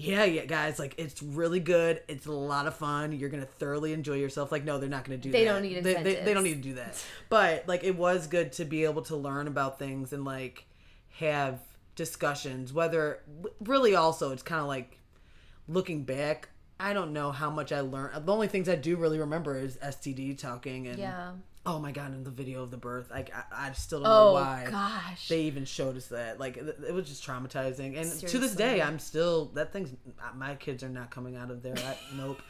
Yeah, 0.01 0.23
yeah, 0.23 0.45
guys, 0.45 0.79
like 0.79 0.95
it's 0.97 1.21
really 1.21 1.59
good. 1.59 2.01
It's 2.07 2.25
a 2.25 2.31
lot 2.31 2.67
of 2.67 2.75
fun. 2.77 3.11
You're 3.11 3.27
gonna 3.27 3.45
thoroughly 3.45 3.91
enjoy 3.91 4.13
yourself. 4.13 4.49
Like, 4.49 4.63
no, 4.63 4.77
they're 4.77 4.87
not 4.87 5.03
gonna 5.03 5.17
do 5.17 5.29
They 5.29 5.43
that. 5.43 5.51
don't 5.51 5.61
need 5.61 5.83
They, 5.83 5.95
they, 5.95 6.15
they 6.23 6.33
don't 6.33 6.45
need 6.45 6.55
to 6.63 6.69
do 6.69 6.75
that. 6.75 7.03
But 7.27 7.67
like, 7.67 7.83
it 7.83 7.97
was 7.97 8.25
good 8.25 8.53
to 8.53 8.63
be 8.63 8.85
able 8.85 9.01
to 9.01 9.17
learn 9.17 9.47
about 9.47 9.77
things 9.77 10.13
and 10.13 10.23
like 10.23 10.63
have 11.17 11.59
discussions. 11.97 12.71
Whether 12.71 13.19
really, 13.59 13.93
also, 13.93 14.31
it's 14.31 14.41
kind 14.41 14.61
of 14.61 14.67
like 14.67 14.99
looking 15.67 16.05
back. 16.05 16.47
I 16.79 16.93
don't 16.93 17.11
know 17.11 17.33
how 17.33 17.49
much 17.49 17.73
I 17.73 17.81
learned. 17.81 18.25
The 18.25 18.31
only 18.31 18.47
things 18.47 18.69
I 18.69 18.75
do 18.75 18.95
really 18.95 19.19
remember 19.19 19.57
is 19.57 19.75
STD 19.83 20.37
talking 20.37 20.87
and 20.87 20.97
Yeah. 20.97 21.31
Oh 21.65 21.79
my 21.79 21.91
god, 21.91 22.13
In 22.13 22.23
the 22.23 22.29
video 22.31 22.63
of 22.63 22.71
the 22.71 22.77
birth. 22.77 23.11
Like 23.11 23.31
I, 23.35 23.69
I 23.69 23.71
still 23.73 23.99
don't 23.99 24.09
know 24.09 24.29
Oh 24.29 24.33
why 24.33 24.67
gosh. 24.69 25.27
they 25.27 25.41
even 25.41 25.65
showed 25.65 25.97
us 25.97 26.07
that. 26.07 26.39
Like 26.39 26.57
it, 26.57 26.79
it 26.87 26.93
was 26.93 27.07
just 27.07 27.25
traumatizing. 27.25 27.99
And 27.99 28.11
to 28.29 28.39
this 28.39 28.55
day, 28.55 28.81
I'm 28.81 28.99
still 28.99 29.45
that 29.55 29.73
thing's. 29.73 29.93
My 30.35 30.55
kids 30.55 30.83
are 30.83 30.89
not 30.89 31.11
coming 31.11 31.35
out 31.35 31.51
of 31.51 31.61
there. 31.63 31.75
I, 31.77 31.95
nope. 32.15 32.41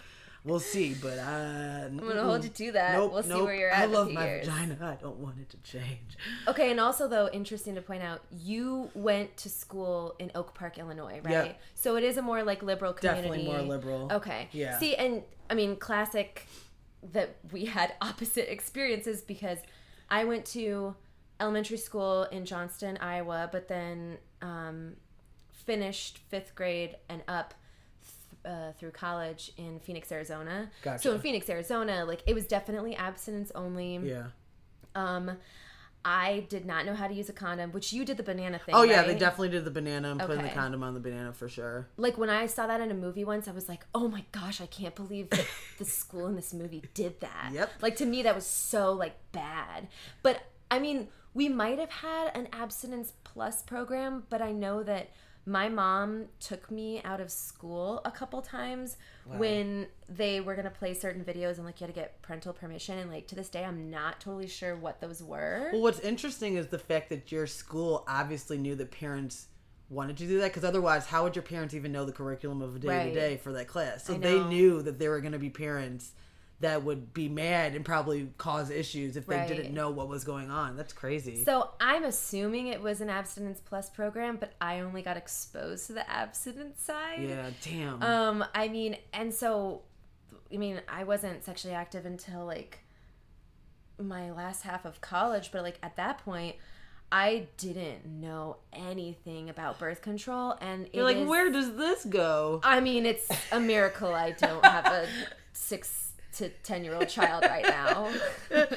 We'll 0.45 0.61
see, 0.61 0.93
but 0.93 1.19
uh, 1.19 1.87
I'm 1.87 1.97
gonna 1.97 2.23
hold 2.23 2.45
you 2.45 2.49
to 2.49 2.71
that. 2.71 2.93
Nope, 2.97 3.11
we'll 3.11 3.23
see 3.23 3.29
nope. 3.29 3.43
where 3.43 3.55
you're 3.55 3.69
at. 3.69 3.81
I 3.81 3.85
love 3.87 4.09
my 4.09 4.25
years. 4.25 4.47
vagina. 4.47 4.77
I 4.81 4.95
don't 4.95 5.17
want 5.17 5.37
it 5.37 5.49
to 5.49 5.57
change. 5.69 6.17
Okay, 6.47 6.71
and 6.71 6.79
also 6.79 7.09
though, 7.09 7.29
interesting 7.33 7.75
to 7.75 7.81
point 7.81 8.03
out, 8.03 8.21
you 8.31 8.89
went 8.93 9.35
to 9.37 9.49
school 9.49 10.15
in 10.17 10.31
Oak 10.35 10.55
Park, 10.55 10.77
Illinois, 10.77 11.19
right? 11.23 11.31
Yep. 11.31 11.61
So 11.75 11.97
it 11.97 12.05
is 12.05 12.15
a 12.15 12.21
more 12.21 12.41
like 12.43 12.63
liberal 12.63 12.93
community. 12.93 13.27
Definitely 13.27 13.51
more 13.51 13.61
liberal. 13.61 14.07
Okay. 14.13 14.47
Yeah. 14.53 14.79
See, 14.79 14.95
and 14.95 15.23
I 15.49 15.55
mean, 15.55 15.75
classic 15.75 16.47
that 17.11 17.37
we 17.51 17.65
had 17.65 17.93
opposite 18.01 18.51
experiences 18.51 19.21
because 19.21 19.59
I 20.09 20.25
went 20.25 20.45
to 20.47 20.95
elementary 21.39 21.77
school 21.77 22.23
in 22.23 22.45
Johnston, 22.45 22.97
Iowa, 22.97 23.49
but 23.51 23.67
then 23.67 24.17
um, 24.41 24.95
finished 25.51 26.19
fifth 26.29 26.55
grade 26.55 26.97
and 27.07 27.21
up 27.27 27.53
th- 28.43 28.53
uh, 28.53 28.71
through 28.73 28.91
college 28.91 29.51
in 29.57 29.79
Phoenix, 29.79 30.11
Arizona. 30.11 30.69
Gotcha. 30.81 31.03
So 31.03 31.13
in 31.13 31.21
Phoenix, 31.21 31.49
Arizona, 31.49 32.05
like 32.05 32.23
it 32.25 32.33
was 32.33 32.45
definitely 32.45 32.95
abstinence 32.95 33.51
only. 33.55 33.97
Yeah. 33.97 34.27
Um, 34.95 35.37
I 36.09 36.47
did 36.49 36.65
not 36.65 36.87
know 36.87 36.95
how 36.95 37.07
to 37.07 37.13
use 37.13 37.29
a 37.29 37.33
condom, 37.33 37.71
which 37.71 37.93
you 37.93 38.03
did 38.03 38.17
the 38.17 38.23
banana 38.23 38.57
thing. 38.57 38.73
Oh 38.73 38.81
yeah, 38.81 39.03
they 39.03 39.13
definitely 39.13 39.49
did 39.49 39.63
the 39.63 39.69
banana 39.69 40.09
and 40.09 40.19
putting 40.19 40.41
the 40.41 40.49
condom 40.49 40.81
on 40.81 40.95
the 40.95 40.99
banana 40.99 41.33
for 41.33 41.47
sure. 41.47 41.87
Like 41.97 42.17
when 42.17 42.31
I 42.31 42.47
saw 42.47 42.65
that 42.65 42.81
in 42.81 42.89
a 42.89 42.95
movie 42.95 43.23
once, 43.23 43.47
I 43.47 43.51
was 43.51 43.69
like, 43.69 43.85
"Oh 43.93 44.07
my 44.07 44.25
gosh, 44.31 44.59
I 44.59 44.65
can't 44.65 44.95
believe 44.95 45.29
that 45.29 45.45
the 45.77 45.85
school 45.85 46.25
in 46.25 46.35
this 46.35 46.51
movie 46.51 46.81
did 46.95 47.19
that." 47.19 47.51
Yep. 47.53 47.73
Like 47.83 47.95
to 47.97 48.07
me, 48.07 48.23
that 48.23 48.33
was 48.33 48.47
so 48.47 48.91
like 48.91 49.17
bad. 49.31 49.87
But 50.23 50.41
I 50.71 50.79
mean, 50.79 51.09
we 51.35 51.47
might 51.47 51.77
have 51.77 51.91
had 51.91 52.31
an 52.35 52.47
abstinence 52.53 53.13
plus 53.23 53.61
program, 53.61 54.23
but 54.31 54.41
I 54.41 54.51
know 54.51 54.81
that 54.81 55.11
my 55.45 55.69
mom 55.69 56.25
took 56.39 56.69
me 56.69 57.01
out 57.03 57.19
of 57.19 57.31
school 57.31 58.01
a 58.05 58.11
couple 58.11 58.41
times 58.41 58.97
when 59.25 59.87
they 60.07 60.41
were 60.41 60.55
gonna 60.55 60.69
play 60.69 60.93
certain 60.93 61.23
videos 61.23 61.57
and 61.57 61.65
like 61.65 61.79
you 61.79 61.85
had 61.85 61.93
to 61.93 61.99
get 61.99 62.21
parental 62.21 62.53
permission. 62.53 62.97
And 62.97 63.11
like 63.11 63.27
to 63.27 63.35
this 63.35 63.49
day, 63.49 63.63
I'm 63.63 63.89
not 63.89 64.19
totally 64.19 64.47
sure 64.47 64.75
what 64.75 65.01
those 65.01 65.23
were. 65.23 65.69
Well, 65.71 65.81
what's 65.81 65.99
interesting 65.99 66.55
is 66.55 66.67
the 66.67 66.79
fact 66.79 67.09
that 67.09 67.31
your 67.31 67.47
school 67.47 68.03
obviously 68.07 68.57
knew 68.57 68.75
that 68.75 68.91
parents 68.91 69.47
wanted 69.89 70.17
to 70.17 70.27
do 70.27 70.39
that 70.39 70.49
because 70.49 70.63
otherwise, 70.63 71.05
how 71.05 71.23
would 71.23 71.35
your 71.35 71.43
parents 71.43 71.73
even 71.73 71.91
know 71.91 72.05
the 72.05 72.11
curriculum 72.11 72.61
of 72.61 72.75
a 72.75 72.79
day 72.79 73.09
to 73.09 73.13
day 73.13 73.37
for 73.37 73.51
that 73.53 73.67
class? 73.67 74.03
So 74.03 74.13
they 74.13 74.39
knew 74.43 74.81
that 74.83 74.99
there 74.99 75.09
were 75.11 75.21
going 75.21 75.33
to 75.33 75.39
be 75.39 75.49
parents 75.49 76.11
that 76.61 76.83
would 76.83 77.13
be 77.13 77.29
mad 77.29 77.73
and 77.75 77.85
probably 77.85 78.29
cause 78.37 78.69
issues 78.69 79.15
if 79.15 79.25
they 79.25 79.37
Right. 79.37 79.47
didn't 79.47 79.73
know 79.73 79.91
what 79.91 80.09
was 80.09 80.23
going 80.25 80.51
on. 80.51 80.75
That's 80.75 80.91
crazy. 80.91 81.43
So 81.45 81.69
I'm 81.79 82.03
assuming 82.03 82.67
it 82.67 82.81
was 82.81 82.99
an 82.99 83.09
abstinence 83.09 83.61
plus 83.63 83.89
program, 83.89 84.35
but 84.37 84.51
I 84.59 84.81
only 84.81 85.01
got 85.01 85.15
exposed 85.15 85.87
to 85.87 85.93
the 85.93 86.09
abstinence 86.09 86.81
side. 86.81 87.21
yeah, 87.21 87.49
damn. 87.63 88.03
Um, 88.03 88.45
I 88.53 88.67
mean, 88.67 88.97
and 89.13 89.33
so, 89.33 89.83
I 90.53 90.57
mean, 90.57 90.81
I 90.89 91.05
wasn't 91.05 91.45
sexually 91.45 91.73
active 91.75 92.05
until 92.05 92.45
like 92.45 92.79
my 93.97 94.31
last 94.31 94.63
half 94.63 94.85
of 94.85 95.01
college, 95.01 95.51
but 95.51 95.63
like 95.63 95.77
at 95.83 95.95
that 95.97 96.19
point, 96.19 96.55
I 97.11 97.47
didn't 97.57 98.05
know 98.05 98.57
anything 98.71 99.49
about 99.49 99.79
birth 99.79 100.01
control, 100.01 100.55
and 100.61 100.87
You're 100.93 101.03
like, 101.03 101.17
is- 101.17 101.27
where 101.27 101.49
does 101.51 101.75
this 101.75 102.05
go? 102.05 102.59
I 102.63 102.81
mean, 102.81 103.05
it's 103.05 103.27
a 103.51 103.59
miracle 103.59 104.13
I 104.13 104.31
don't 104.31 104.63
have 104.63 104.85
a 104.85 105.07
six 105.53 106.08
to 106.37 106.49
ten 106.63 106.83
year 106.83 106.95
old 106.95 107.09
child 107.09 107.43
right 107.43 107.63
now. 107.65 108.11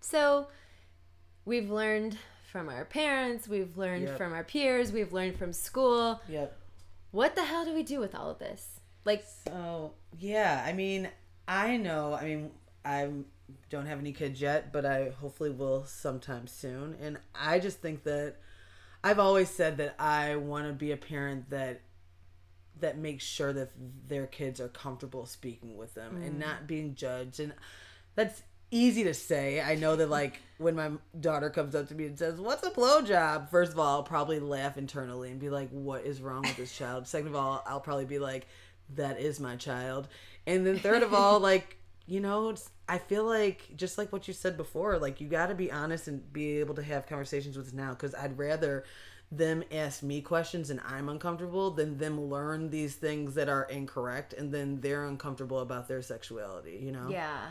So, 0.00 0.48
we've 1.44 1.70
learned 1.70 2.16
from 2.50 2.68
our 2.68 2.84
parents, 2.84 3.46
we've 3.46 3.76
learned 3.76 4.04
Yep. 4.08 4.16
from 4.16 4.32
our 4.32 4.44
peers, 4.44 4.90
we've 4.92 5.12
learned 5.12 5.36
from 5.38 5.52
school. 5.52 6.20
Yep. 6.28 6.56
What 7.10 7.34
the 7.34 7.44
hell 7.44 7.64
do 7.64 7.74
we 7.74 7.82
do 7.82 8.00
with 8.00 8.14
all 8.14 8.30
of 8.30 8.38
this? 8.38 8.80
Like, 9.04 9.24
So 9.46 9.92
yeah, 10.18 10.64
I 10.66 10.72
mean, 10.72 11.08
I 11.46 11.76
know. 11.76 12.14
I 12.14 12.24
mean, 12.24 12.50
I 12.84 13.08
don't 13.70 13.86
have 13.86 13.98
any 13.98 14.12
kids 14.12 14.40
yet, 14.40 14.72
but 14.72 14.84
I 14.86 15.10
hopefully 15.10 15.50
will 15.50 15.84
sometime 15.84 16.46
soon. 16.46 16.96
And 17.00 17.18
I 17.34 17.58
just 17.58 17.80
think 17.80 18.04
that 18.04 18.36
I've 19.02 19.18
always 19.18 19.48
said 19.48 19.76
that 19.78 19.94
I 19.98 20.36
want 20.36 20.66
to 20.66 20.72
be 20.72 20.92
a 20.92 20.96
parent 20.96 21.50
that 21.50 21.80
that 22.80 22.98
makes 22.98 23.24
sure 23.24 23.52
that 23.52 23.70
their 24.06 24.26
kids 24.26 24.60
are 24.60 24.68
comfortable 24.68 25.26
speaking 25.26 25.76
with 25.76 25.94
them 25.94 26.22
and 26.22 26.36
mm. 26.36 26.46
not 26.46 26.66
being 26.66 26.94
judged. 26.94 27.40
And 27.40 27.52
that's 28.14 28.42
easy 28.70 29.04
to 29.04 29.14
say. 29.14 29.60
I 29.60 29.74
know 29.74 29.96
that 29.96 30.08
like 30.08 30.40
when 30.58 30.76
my 30.76 30.90
daughter 31.18 31.50
comes 31.50 31.74
up 31.74 31.88
to 31.88 31.94
me 31.94 32.06
and 32.06 32.18
says, 32.18 32.40
"What's 32.40 32.66
a 32.66 32.70
blowjob?" 32.70 33.50
First 33.50 33.72
of 33.72 33.78
all, 33.78 33.96
I'll 33.96 34.02
probably 34.02 34.40
laugh 34.40 34.76
internally 34.76 35.30
and 35.30 35.40
be 35.40 35.50
like, 35.50 35.70
"What 35.70 36.04
is 36.04 36.20
wrong 36.20 36.42
with 36.42 36.56
this 36.56 36.76
child?" 36.76 37.06
Second 37.06 37.28
of 37.28 37.36
all, 37.36 37.62
I'll 37.66 37.80
probably 37.80 38.04
be 38.04 38.18
like, 38.18 38.46
"That 38.94 39.18
is 39.18 39.40
my 39.40 39.56
child." 39.56 40.08
And 40.46 40.66
then 40.66 40.78
third 40.78 41.02
of 41.02 41.14
all, 41.14 41.40
like 41.50 41.77
you 42.08 42.20
know, 42.20 42.48
it's, 42.48 42.70
I 42.88 42.98
feel 42.98 43.24
like 43.24 43.76
just 43.76 43.98
like 43.98 44.12
what 44.12 44.26
you 44.26 44.34
said 44.34 44.56
before, 44.56 44.98
like 44.98 45.20
you 45.20 45.28
got 45.28 45.46
to 45.48 45.54
be 45.54 45.70
honest 45.70 46.08
and 46.08 46.32
be 46.32 46.58
able 46.58 46.74
to 46.76 46.82
have 46.82 47.06
conversations 47.06 47.56
with 47.56 47.74
now 47.74 47.90
because 47.90 48.14
I'd 48.14 48.38
rather 48.38 48.84
them 49.30 49.62
ask 49.70 50.02
me 50.02 50.22
questions 50.22 50.70
and 50.70 50.80
I'm 50.88 51.10
uncomfortable 51.10 51.70
than 51.70 51.98
them 51.98 52.18
learn 52.30 52.70
these 52.70 52.94
things 52.94 53.34
that 53.34 53.50
are 53.50 53.64
incorrect 53.64 54.32
and 54.32 54.52
then 54.54 54.80
they're 54.80 55.04
uncomfortable 55.04 55.58
about 55.60 55.86
their 55.86 56.00
sexuality, 56.00 56.80
you 56.82 56.92
know? 56.92 57.08
yeah. 57.10 57.48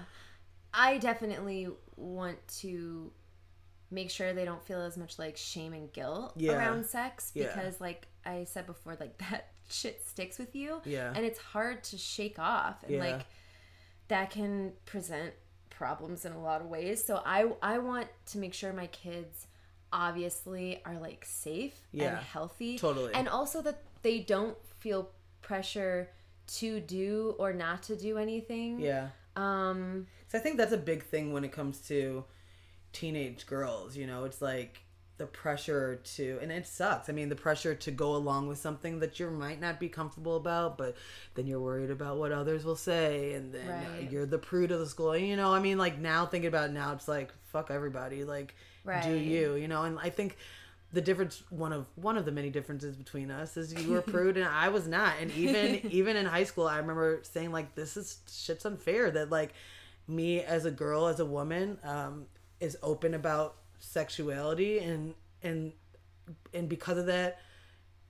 I 0.74 0.98
definitely 0.98 1.70
want 1.96 2.38
to 2.60 3.12
make 3.92 4.10
sure 4.10 4.34
they 4.34 4.44
don't 4.44 4.64
feel 4.66 4.82
as 4.82 4.98
much 4.98 5.18
like 5.20 5.38
shame 5.38 5.74
and 5.74 5.94
guilt 5.94 6.34
Yeah. 6.36 6.54
around 6.54 6.86
sex 6.86 7.32
Yeah. 7.36 7.54
because 7.54 7.80
like 7.80 8.08
I 8.26 8.44
said 8.46 8.66
before 8.66 8.98
like 9.00 9.18
that 9.30 9.52
shit 9.70 10.02
sticks 10.06 10.40
with 10.40 10.56
you 10.56 10.82
Yeah. 10.84 11.14
and 11.16 11.24
it's 11.26 11.40
hard 11.40 11.84
to 11.86 11.98
shake 11.98 12.40
off 12.40 12.82
and 12.84 12.94
Yeah. 12.96 13.00
like 13.04 13.26
that 14.08 14.30
can 14.32 14.74
present 14.86 15.34
problems 15.70 16.26
in 16.26 16.32
a 16.32 16.42
lot 16.42 16.62
of 16.62 16.68
ways 16.68 17.04
so 17.04 17.22
I 17.26 17.52
I 17.62 17.78
want 17.78 18.08
to 18.28 18.38
make 18.40 18.54
sure 18.54 18.74
my 18.74 18.88
kids 18.88 19.48
obviously 19.94 20.82
are 20.86 20.96
like 21.00 21.24
safe 21.26 21.76
Yeah. 21.92 22.10
and 22.10 22.18
healthy 22.18 22.78
Totally. 22.78 23.14
and 23.14 23.28
also 23.30 23.62
that 23.62 23.82
they 24.02 24.20
don't 24.20 24.58
feel 24.80 25.10
pressure 25.42 26.10
to 26.60 26.80
do 26.80 27.36
or 27.38 27.54
not 27.54 27.84
to 27.84 27.96
do 27.96 28.18
anything 28.18 28.80
Yeah. 28.80 29.10
um 29.36 30.08
So 30.30 30.38
I 30.38 30.42
think 30.42 30.58
that's 30.58 30.72
a 30.74 30.78
big 30.78 31.04
thing 31.04 31.32
when 31.34 31.44
it 31.44 31.52
comes 31.52 31.80
to 31.88 32.26
teenage 32.94 33.46
girls, 33.46 33.96
you 33.96 34.08
know, 34.08 34.24
it's 34.26 34.42
like 34.42 34.80
the 35.18 35.26
pressure 35.26 36.00
to 36.16 36.38
and 36.42 36.52
it 36.52 36.68
sucks. 36.68 37.10
I 37.10 37.14
mean 37.14 37.30
the 37.30 37.36
pressure 37.36 37.74
to 37.76 37.92
go 37.92 38.16
along 38.16 38.48
with 38.48 38.58
something 38.60 39.00
that 39.00 39.20
you 39.20 39.30
might 39.32 39.60
not 39.60 39.80
be 39.80 39.90
comfortable 39.90 40.36
about 40.36 40.78
but 40.78 40.96
then 41.36 41.48
you're 41.48 41.60
worried 41.60 41.90
about 41.90 42.18
what 42.18 42.32
others 42.32 42.64
will 42.64 42.76
say 42.76 43.34
and 43.34 43.54
then 43.54 43.68
Right. 43.68 44.12
you're 44.12 44.26
the 44.28 44.38
prude 44.38 44.72
of 44.72 44.80
the 44.80 44.88
school. 44.88 45.18
You 45.18 45.36
know 45.36 45.54
i 45.54 45.60
mean 45.60 45.78
like 45.78 45.98
now 46.00 46.26
thinking 46.26 46.48
about 46.48 46.70
it 46.70 46.74
now 46.74 46.94
it's 46.94 47.08
like 47.08 47.32
fuck 47.52 47.72
everybody. 47.72 48.24
Like 48.24 48.56
do 48.86 49.16
you 49.16 49.56
you 49.56 49.68
know? 49.68 49.84
And 49.84 49.98
i 50.00 50.10
think 50.10 50.38
the 50.94 51.02
difference 51.02 51.44
one 51.50 51.74
of 51.74 51.86
one 51.96 52.16
of 52.18 52.24
the 52.24 52.32
many 52.32 52.50
differences 52.50 52.96
between 52.96 53.30
us 53.32 53.58
is 53.58 53.74
you 53.74 53.90
were 53.92 54.02
prude 54.14 54.38
and 54.38 54.48
I 54.48 54.70
was 54.70 54.88
not. 54.88 55.14
And 55.20 55.32
even 55.32 55.82
even 55.92 56.16
in 56.16 56.26
high 56.26 56.46
school 56.46 56.68
I 56.68 56.78
remember 56.78 57.20
saying 57.24 57.52
like 57.52 57.76
this 57.76 57.98
is 57.98 58.20
shit's 58.32 58.66
unfair 58.66 59.12
that 59.12 59.30
like 59.30 59.54
me 60.08 60.42
as 60.42 60.64
a 60.66 60.72
girl 60.72 61.08
as 61.08 61.20
a 61.20 61.26
woman 61.26 61.78
um 61.84 62.26
is 62.62 62.78
open 62.82 63.14
about 63.14 63.56
sexuality 63.80 64.80
and 64.80 65.14
and 65.44 65.72
and 66.54 66.68
because 66.70 66.98
of 66.98 67.06
that 67.08 67.40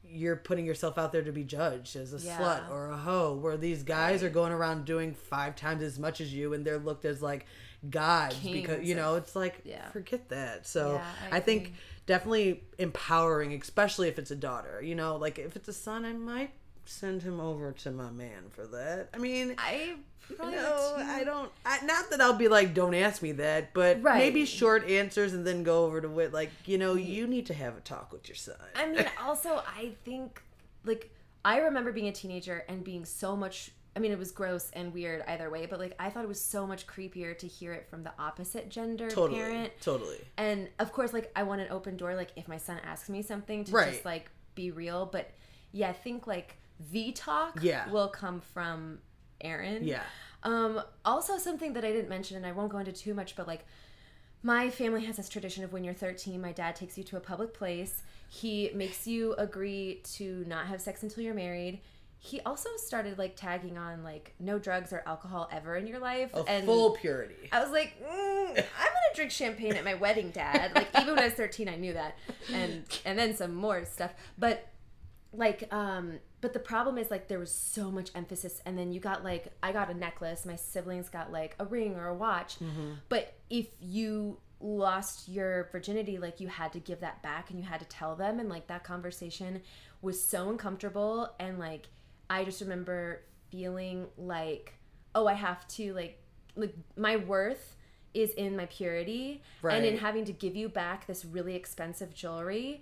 you're 0.10 0.38
putting 0.38 0.66
yourself 0.66 0.98
out 0.98 1.12
there 1.12 1.22
to 1.24 1.34
be 1.34 1.44
judged 1.44 1.96
as 1.98 2.14
a 2.14 2.18
Yeah. 2.26 2.38
slut 2.40 2.70
or 2.72 2.90
a 2.90 2.98
hoe 2.98 3.34
where 3.36 3.58
these 3.58 3.84
guys 3.84 4.24
are 4.24 4.30
going 4.30 4.54
around 4.54 4.86
doing 4.86 5.14
five 5.14 5.56
times 5.58 5.84
as 5.84 6.00
much 6.00 6.22
as 6.22 6.34
you 6.34 6.54
and 6.54 6.66
they're 6.66 6.78
looked 6.78 7.04
as 7.04 7.22
like 7.22 7.46
gods 7.90 8.38
because 8.40 8.84
you 8.88 8.96
know 8.96 9.16
of- 9.16 9.24
it's 9.24 9.36
like 9.36 9.62
yeah. 9.66 9.90
forget 9.92 10.30
that 10.30 10.66
so 10.66 10.94
Yeah, 10.94 11.06
I 11.32 11.38
I, 11.38 11.40
think 11.42 11.74
definitely 12.06 12.64
empowering 12.80 13.54
especially 13.54 14.08
if 14.08 14.18
it's 14.18 14.32
a 14.32 14.36
daughter 14.36 14.82
you 14.82 14.96
know 14.96 15.18
like 15.18 15.38
if 15.40 15.56
it's 15.56 15.68
a 15.68 15.74
son 15.74 16.06
i 16.06 16.14
might 16.14 16.52
send 16.88 17.22
him 17.22 17.40
over 17.40 17.72
to 17.72 17.92
my 17.92 18.10
man 18.10 18.44
for 18.50 18.66
that 18.68 19.10
i 19.14 19.18
mean 19.18 19.56
I 19.58 19.96
no. 20.42 20.96
I 20.98 21.24
don't. 21.24 21.50
I, 21.66 21.86
not 21.86 22.10
that 22.10 22.20
I'll 22.20 22.34
be 22.34 22.50
like, 22.50 22.74
don't 22.74 22.94
ask 22.94 23.22
me 23.22 23.32
that, 23.34 23.74
but 23.74 24.04
Right. 24.04 24.18
maybe 24.18 24.44
short 24.46 24.86
answers 24.90 25.32
and 25.34 25.48
then 25.48 25.64
go 25.64 25.86
over 25.86 26.02
to 26.02 26.10
wit. 26.10 26.34
Like, 26.34 26.52
you 26.66 26.78
know, 26.78 26.96
you 26.96 27.28
need 27.28 27.46
to 27.46 27.54
have 27.54 27.78
a 27.78 27.80
talk 27.80 28.12
with 28.12 28.28
your 28.28 28.36
son. 28.36 28.58
I 28.76 28.88
mean, 28.88 29.06
also, 29.24 29.64
I 29.66 29.94
think, 30.04 30.42
like, 30.84 31.12
I 31.46 31.60
remember 31.60 31.94
being 31.94 32.08
a 32.10 32.12
teenager 32.12 32.66
and 32.68 32.84
being 32.84 33.06
so 33.06 33.38
much. 33.38 33.72
I 33.96 34.00
mean, 34.00 34.12
it 34.12 34.20
was 34.20 34.32
gross 34.32 34.70
and 34.74 34.94
weird 34.94 35.24
either 35.30 35.50
way, 35.50 35.66
but 35.66 35.80
like, 35.80 35.96
I 35.98 36.10
thought 36.10 36.24
it 36.26 36.28
was 36.28 36.42
so 36.42 36.68
much 36.68 36.86
creepier 36.86 37.38
to 37.40 37.48
hear 37.48 37.72
it 37.72 37.88
from 37.90 38.04
the 38.04 38.12
opposite 38.20 38.70
gender 38.70 39.10
totally, 39.10 39.40
parent. 39.40 39.72
totally. 39.82 40.20
And 40.38 40.68
of 40.80 40.92
course, 40.92 41.14
like, 41.14 41.32
I 41.38 41.44
want 41.44 41.62
an 41.62 41.68
open 41.72 41.96
door, 41.96 42.16
like, 42.16 42.32
if 42.36 42.50
my 42.50 42.58
son 42.58 42.80
asks 42.86 43.08
me 43.08 43.22
something 43.22 43.64
to 43.64 43.72
Right. 43.72 43.94
just 43.94 44.04
like 44.04 44.30
be 44.56 44.72
real. 44.72 45.06
But 45.06 45.32
yeah, 45.72 45.88
I 45.90 45.94
think 45.94 46.28
like 46.28 46.58
the 46.92 47.12
talk 47.12 47.60
Yeah. 47.62 47.90
will 47.90 48.08
come 48.10 48.42
from 48.42 49.00
Aaron. 49.42 49.84
Yeah, 49.86 50.04
Um, 50.44 50.82
also 51.06 51.38
something 51.38 51.74
that 51.74 51.84
I 51.84 51.92
didn't 51.92 52.10
mention, 52.10 52.38
and 52.38 52.46
I 52.46 52.52
won't 52.52 52.72
go 52.72 52.78
into 52.78 52.92
too 52.92 53.14
much, 53.14 53.36
but 53.36 53.48
like 53.48 53.66
my 54.44 54.70
family 54.70 55.04
has 55.06 55.18
this 55.18 55.30
tradition 55.30 55.64
of 55.64 55.74
when 55.74 55.84
you're 55.84 55.94
13, 55.94 56.40
my 56.40 56.52
dad 56.52 56.76
takes 56.76 56.98
you 56.98 57.04
to 57.06 57.18
a 57.18 57.20
public 57.20 57.54
place. 57.54 58.04
He 58.30 58.70
makes 58.74 59.08
you 59.08 59.34
agree 59.34 60.02
to 60.16 60.44
not 60.48 60.68
have 60.68 60.80
sex 60.82 61.02
until 61.04 61.24
you're 61.24 61.34
married. 61.34 61.82
He 62.20 62.40
also 62.42 62.70
started 62.78 63.18
like 63.18 63.36
tagging 63.36 63.78
on 63.78 64.04
like 64.04 64.34
no 64.40 64.58
drugs 64.60 64.92
or 64.92 65.04
alcohol 65.06 65.48
ever 65.52 65.76
in 65.76 65.86
your 65.88 66.00
life. 66.00 66.34
a 66.34 66.44
and 66.48 66.66
full 66.66 66.92
purity. 66.92 67.50
I 67.52 67.62
was 67.62 67.72
like, 67.72 67.96
mm, 68.02 68.50
I'm 68.50 68.56
gonna 68.56 69.16
drink 69.16 69.32
champagne 69.32 69.74
at 69.74 69.84
my 69.84 69.94
wedding, 69.96 70.32
Dad. 70.32 70.74
Like 70.76 70.88
even 71.00 71.16
when 71.16 71.20
I 71.20 71.26
was 71.26 71.34
13, 71.34 71.70
I 71.70 71.76
knew 71.76 71.94
that, 71.94 72.18
and 72.54 72.84
and 73.06 73.18
then 73.20 73.36
some 73.36 73.54
more 73.54 73.86
stuff. 73.86 74.14
But 74.38 74.68
like, 75.34 75.68
um, 75.72 76.20
but 76.42 76.54
the 76.54 76.60
problem 76.60 76.98
is 76.98 77.10
like 77.10 77.28
there 77.28 77.40
was 77.40 77.52
so 77.52 77.92
much 77.92 78.10
emphasis, 78.16 78.62
and 78.66 78.78
then 78.78 78.92
you 78.92 79.00
got 79.00 79.24
like 79.24 79.52
I 79.64 79.72
got 79.72 79.90
a 79.90 79.94
necklace, 79.94 80.46
my 80.46 80.56
siblings 80.56 81.10
got 81.10 81.32
like 81.32 81.56
a 81.60 81.66
ring 81.66 81.96
or 81.96 82.08
a 82.08 82.14
watch, 82.14 82.60
mm-hmm. 82.60 82.94
but 83.10 83.34
if 83.50 83.68
you 83.80 84.40
lost 84.60 85.30
your 85.30 85.70
virginity 85.72 86.18
like 86.18 86.40
you 86.40 86.48
had 86.48 86.74
to 86.74 86.80
give 86.80 87.00
that 87.02 87.22
back 87.22 87.52
and 87.52 87.60
you 87.60 87.66
had 87.66 87.80
to 87.80 87.86
tell 87.86 88.16
them 88.16 88.40
and 88.40 88.50
like 88.50 88.66
that 88.66 88.84
conversation 88.84 89.62
was 90.02 90.20
so 90.20 90.50
uncomfortable 90.50 91.30
and 91.40 91.60
like 91.60 91.86
i 92.28 92.44
just 92.44 92.60
remember 92.60 93.22
feeling 93.52 94.08
like 94.18 94.74
oh 95.14 95.28
i 95.28 95.34
have 95.34 95.68
to 95.68 95.94
like 95.94 96.20
like 96.56 96.74
my 96.96 97.18
worth 97.18 97.76
is 98.18 98.32
in 98.32 98.56
my 98.56 98.66
purity. 98.66 99.42
And 99.76 99.86
in 99.86 99.98
having 99.98 100.26
to 100.26 100.34
give 100.34 100.56
you 100.56 100.70
back 100.70 101.08
this 101.08 101.24
really 101.24 101.56
expensive 101.56 102.14
jewelry 102.14 102.82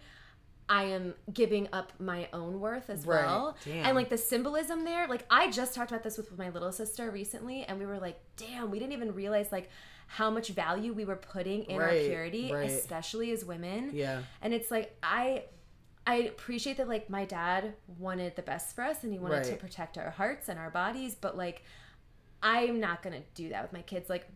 i 0.69 0.83
am 0.83 1.13
giving 1.33 1.67
up 1.73 1.91
my 1.99 2.27
own 2.33 2.59
worth 2.59 2.89
as 2.89 3.05
Right. 3.05 3.23
well 3.25 3.55
Damn. 3.63 3.85
and 3.85 3.95
like 3.95 4.09
the 4.09 4.17
symbolism 4.17 4.83
there 4.83 5.07
like 5.07 5.25
i 5.29 5.49
just 5.51 5.75
talked 5.75 5.91
about 5.91 6.03
this 6.03 6.17
with 6.17 6.37
my 6.37 6.49
little 6.49 6.71
sister 6.71 7.09
recently 7.11 7.63
and 7.63 7.79
we 7.79 7.85
were 7.85 7.99
like 7.99 8.19
damn 8.37 8.71
we 8.71 8.79
didn't 8.79 8.93
even 8.93 9.13
realize 9.13 9.51
like 9.51 9.69
how 10.07 10.29
much 10.29 10.49
value 10.49 10.93
we 10.93 11.05
were 11.05 11.15
putting 11.15 11.63
in 11.63 11.81
our 11.81 11.89
purity 11.89 12.51
right. 12.51 12.69
especially 12.69 13.31
as 13.31 13.43
women 13.45 13.91
Yeah, 13.93 14.21
and 14.41 14.53
it's 14.53 14.69
like 14.71 14.97
i 15.03 15.43
i 16.07 16.15
appreciate 16.15 16.77
that 16.77 16.87
like 16.87 17.09
my 17.09 17.25
dad 17.25 17.73
wanted 17.99 18.35
the 18.35 18.41
best 18.43 18.75
for 18.75 18.83
us 18.83 19.03
and 19.03 19.11
he 19.13 19.19
wanted 19.19 19.43
to 19.45 19.55
protect 19.55 19.97
our 19.97 20.09
hearts 20.11 20.49
and 20.49 20.57
our 20.59 20.69
bodies 20.69 21.15
but 21.15 21.35
like 21.37 21.63
i'm 22.43 22.79
not 22.79 23.01
gonna 23.01 23.21
do 23.33 23.49
that 23.49 23.61
with 23.63 23.73
my 23.73 23.81
kids 23.81 24.09
like 24.09 24.27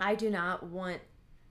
i 0.00 0.14
do 0.14 0.30
not 0.30 0.62
want 0.64 1.00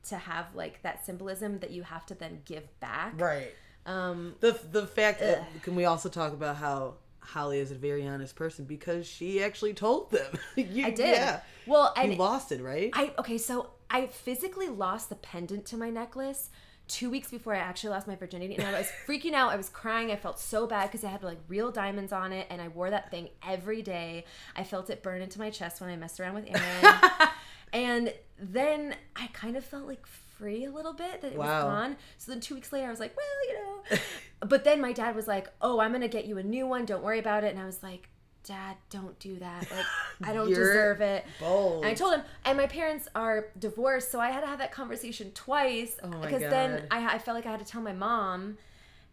to 0.07 0.17
have 0.17 0.45
like 0.55 0.81
that 0.81 1.05
symbolism 1.05 1.59
that 1.59 1.71
you 1.71 1.83
have 1.83 2.05
to 2.05 2.15
then 2.15 2.41
give 2.45 2.79
back 2.79 3.13
right. 3.19 3.51
Um 3.89 4.35
The 4.39 4.59
the 4.71 4.85
fact 4.87 5.19
that 5.19 5.43
can 5.63 5.75
we 5.75 5.85
also 5.85 6.09
talk 6.09 6.33
about 6.33 6.55
how 6.57 6.95
Holly 7.19 7.59
is 7.59 7.71
a 7.71 7.75
very 7.75 8.07
honest 8.07 8.35
person 8.35 8.65
because 8.65 9.05
she 9.07 9.43
actually 9.43 9.73
told 9.73 10.11
them. 10.11 10.31
You- 10.55 10.85
i 10.85 10.89
did 10.91 11.09
Yeah. 11.15 11.41
well 11.67 11.93
You 12.01 12.15
lost 12.15 12.51
it, 12.51 12.61
right? 12.61 12.91
I 12.93 13.13
okay, 13.19 13.37
so 13.37 13.71
I 13.89 14.07
physically 14.07 14.67
lost 14.69 15.09
the 15.09 15.15
pendant 15.15 15.65
to 15.67 15.77
my 15.77 15.89
necklace 15.89 16.49
two 16.87 17.09
weeks 17.11 17.29
before 17.29 17.53
I 17.53 17.59
actually 17.59 17.91
lost 17.91 18.07
my 18.07 18.15
virginity, 18.15 18.55
and 18.55 18.65
I 18.67 18.71
was 18.79 18.89
freaking 19.07 19.33
out. 19.33 19.51
I 19.51 19.57
was 19.57 19.69
crying. 19.69 20.09
I 20.11 20.15
felt 20.15 20.39
so 20.39 20.65
bad 20.65 20.87
because 20.87 21.03
it 21.03 21.07
had 21.07 21.21
like 21.23 21.37
real 21.47 21.71
diamonds 21.71 22.11
on 22.11 22.31
it, 22.33 22.47
and 22.49 22.59
I 22.61 22.67
wore 22.67 22.89
that 22.89 23.11
thing 23.11 23.29
every 23.47 23.81
day. 23.83 24.25
I 24.55 24.63
felt 24.63 24.89
it 24.89 25.03
burn 25.03 25.21
into 25.21 25.37
my 25.39 25.49
chest 25.51 25.81
when 25.81 25.89
I 25.91 25.95
messed 25.95 26.19
around 26.19 26.33
with 26.35 26.47
Aaron, 26.47 26.95
and 27.73 28.13
then 28.39 28.95
I 29.15 29.27
kind 29.33 29.55
of 29.55 29.63
felt 29.65 29.85
like 29.85 30.03
free 30.39 30.65
a 30.65 30.71
little 30.71 30.93
bit 30.93 31.21
that 31.21 31.33
it 31.33 31.37
Wow. 31.37 31.45
was 31.45 31.63
gone. 31.63 31.97
So 32.17 32.31
then 32.31 32.39
two 32.41 32.55
weeks 32.55 32.71
later, 32.73 32.87
I 32.87 32.89
was 32.89 32.99
like, 32.99 33.15
well, 33.15 33.47
you 33.47 33.53
know. 33.61 33.97
but 34.47 34.63
then 34.63 34.81
my 34.81 34.93
dad 34.93 35.15
was 35.15 35.27
like, 35.27 35.47
oh, 35.61 35.79
I'm 35.79 35.91
gonna 35.91 36.07
get 36.07 36.25
you 36.25 36.37
a 36.37 36.43
new 36.43 36.65
one. 36.65 36.85
Don't 36.85 37.03
worry 37.03 37.19
about 37.19 37.43
it. 37.43 37.51
And 37.51 37.59
I 37.59 37.65
was 37.65 37.83
like. 37.83 38.09
Dad, 38.45 38.77
don't 38.89 39.19
do 39.19 39.37
that. 39.39 39.69
Like, 39.69 39.85
I 40.23 40.33
don't 40.33 40.47
deserve 40.47 41.01
it. 41.01 41.25
bold. 41.41 41.83
And 41.83 41.91
I 41.91 41.93
told 41.93 42.15
him, 42.15 42.23
and 42.45 42.57
my 42.57 42.67
parents 42.67 43.07
are 43.13 43.49
divorced, 43.59 44.11
so 44.11 44.19
I 44.19 44.31
had 44.31 44.39
to 44.41 44.47
have 44.47 44.59
that 44.59 44.71
conversation 44.71 45.29
twice 45.33 45.97
Oh 46.01 46.07
because 46.21 46.41
then 46.41 46.87
I, 46.89 47.15
I 47.15 47.17
felt 47.19 47.35
like 47.35 47.45
I 47.45 47.51
had 47.51 47.59
to 47.59 47.65
tell 47.65 47.81
my 47.81 47.91
mom, 47.91 48.57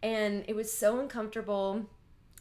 and 0.02 0.44
it 0.46 0.54
was 0.54 0.72
so 0.72 1.00
uncomfortable. 1.00 1.84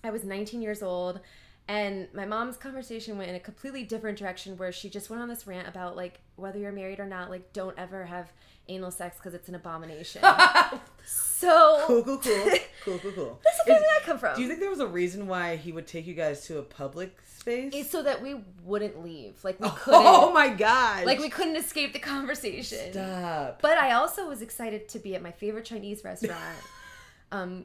I 0.04 0.12
was 0.12 0.24
19 0.24 0.62
years 0.62 0.84
old, 0.84 1.19
and 1.67 2.08
my 2.13 2.25
mom's 2.25 2.58
conversation 2.58 3.17
went 3.17 3.30
in 3.30 3.36
a 3.36 3.39
completely 3.39 3.84
different 3.84 4.19
direction 4.19 4.58
where 4.58 4.71
she 4.71 4.89
just 4.89 5.10
went 5.10 5.21
on 5.21 5.28
this 5.30 5.47
rant 5.47 5.67
about 5.67 5.95
like 5.95 6.19
whether 6.36 6.60
you're 6.60 6.71
married 6.71 6.99
or 6.99 7.06
not, 7.06 7.30
like 7.30 7.54
don't 7.54 7.78
ever 7.78 8.06
have 8.06 8.32
anal 8.67 8.91
sex 8.91 9.17
because 9.17 9.34
it's 9.34 9.49
an 9.49 9.56
abomination. 9.56 10.21
so 11.06 11.84
cool, 11.86 12.04
cool, 12.04 12.17
cool, 12.17 12.45
cool, 12.84 12.99
cool, 12.99 13.12
cool. 13.12 13.39
that's 13.43 13.58
the 13.63 13.73
did 13.73 13.82
that 13.82 14.04
come 14.04 14.19
from? 14.19 14.36
Do 14.36 14.41
you 14.43 14.47
think 14.47 14.60
there 14.60 14.69
was 14.69 14.80
a 14.80 14.88
reason 14.88 15.28
why 15.28 15.56
he 15.56 15.71
would 15.71 15.88
take 15.88 16.06
you 16.06 16.13
guys 16.13 16.45
to 16.47 16.60
a 16.60 16.63
public 16.63 17.17
space? 17.25 17.73
it's 17.75 17.89
so 17.89 18.04
that 18.04 18.21
we 18.21 18.36
wouldn't 18.63 19.04
leave, 19.04 19.43
like 19.43 19.60
we 19.60 19.69
couldn't, 19.75 20.01
oh 20.04 20.32
my 20.32 20.49
god! 20.49 21.06
like 21.06 21.19
we 21.19 21.30
couldn't 21.30 21.56
escape 21.56 21.93
the 21.93 21.99
conversation. 21.99 22.91
stop. 22.91 23.62
But 23.62 23.80
I 23.80 23.93
also 23.93 24.28
was 24.28 24.43
excited 24.43 24.88
to 24.89 24.99
be 24.99 25.15
at 25.15 25.23
my 25.23 25.32
favorite 25.32 25.65
Chinese 25.65 26.04
restaurant. 26.04 26.39
um, 27.32 27.63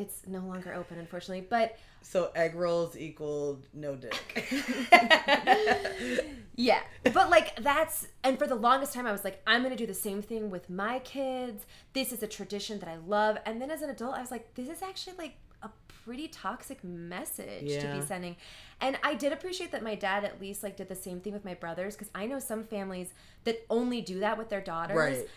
it's 0.00 0.26
no 0.26 0.40
longer 0.40 0.72
open, 0.74 0.98
unfortunately. 0.98 1.46
But 1.48 1.76
So 2.02 2.30
egg 2.34 2.54
rolls 2.54 2.96
equaled 2.96 3.66
no 3.74 3.94
dick. 3.94 4.48
yeah, 6.56 6.80
but 7.12 7.30
like 7.30 7.56
that's 7.62 8.08
and 8.24 8.38
for 8.38 8.46
the 8.46 8.54
longest 8.54 8.94
time 8.94 9.06
I 9.06 9.12
was 9.12 9.24
like, 9.24 9.42
I'm 9.46 9.62
gonna 9.62 9.76
do 9.76 9.86
the 9.86 9.94
same 9.94 10.22
thing 10.22 10.50
with 10.50 10.70
my 10.70 10.98
kids. 11.00 11.66
This 11.92 12.12
is 12.12 12.22
a 12.22 12.26
tradition 12.26 12.78
that 12.80 12.88
I 12.88 12.96
love. 12.96 13.38
And 13.44 13.60
then 13.60 13.70
as 13.70 13.82
an 13.82 13.90
adult, 13.90 14.14
I 14.16 14.20
was 14.20 14.30
like, 14.30 14.54
this 14.54 14.68
is 14.68 14.82
actually 14.82 15.16
like 15.18 15.34
a 15.62 15.70
pretty 16.04 16.28
toxic 16.28 16.82
message 16.82 17.78
to 17.80 17.92
be 17.94 18.00
sending. 18.00 18.36
And 18.80 18.98
I 19.02 19.14
did 19.14 19.32
appreciate 19.32 19.72
that 19.72 19.82
my 19.82 19.94
dad 19.94 20.24
at 20.24 20.40
least 20.40 20.62
like 20.62 20.76
did 20.76 20.88
the 20.88 20.96
same 20.96 21.20
thing 21.20 21.34
with 21.34 21.44
my 21.44 21.54
brothers 21.54 21.94
because 21.94 22.10
I 22.14 22.26
know 22.26 22.38
some 22.38 22.64
families 22.64 23.12
that 23.44 23.64
only 23.68 24.00
do 24.00 24.20
that 24.20 24.38
with 24.38 24.48
their 24.48 24.62
daughters. 24.62 24.96
Right. 24.96 25.28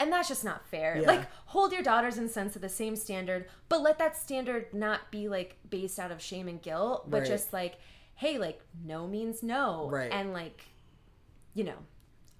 And 0.00 0.12
that's 0.12 0.28
just 0.28 0.44
not 0.44 0.64
fair. 0.68 0.98
Yeah. 1.00 1.06
Like, 1.08 1.26
hold 1.46 1.72
your 1.72 1.82
daughters 1.82 2.18
and 2.18 2.30
sons 2.30 2.52
to 2.52 2.58
the 2.60 2.68
same 2.68 2.94
standard, 2.96 3.46
but 3.68 3.82
let 3.82 3.98
that 3.98 4.16
standard 4.16 4.72
not 4.72 5.10
be 5.10 5.28
like 5.28 5.56
based 5.68 5.98
out 5.98 6.12
of 6.12 6.20
shame 6.22 6.46
and 6.48 6.62
guilt, 6.62 7.10
but 7.10 7.18
Right. 7.22 7.26
just 7.28 7.52
like, 7.52 7.78
hey, 8.14 8.38
like, 8.38 8.60
no 8.84 9.06
means 9.08 9.42
no. 9.42 9.88
Right. 9.90 10.12
And 10.12 10.32
like, 10.32 10.62
you 11.54 11.64
know, 11.64 11.74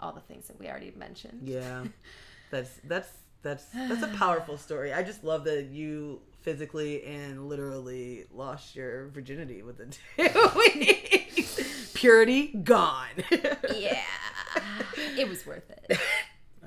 all 0.00 0.12
the 0.12 0.20
things 0.20 0.46
that 0.46 0.58
we 0.60 0.68
already 0.68 0.92
mentioned. 0.96 1.40
yeah, 1.48 1.84
that's 2.52 2.70
that's 2.84 3.10
that's 3.42 3.64
that's 3.74 4.02
a 4.02 4.08
powerful 4.16 4.56
story. 4.56 4.92
I 4.92 5.02
just 5.02 5.24
love 5.24 5.42
that 5.44 5.66
you 5.66 6.20
physically 6.42 7.02
and 7.04 7.48
literally 7.48 8.24
lost 8.32 8.76
your 8.76 9.08
virginity 9.08 9.62
within 9.62 9.90
two 10.16 10.50
weeks. 10.56 11.90
Purity 11.94 12.48
gone. 12.62 13.08
Yeah. 13.74 14.00
it 15.16 15.28
was 15.28 15.44
worth 15.44 15.68
it. 15.70 15.98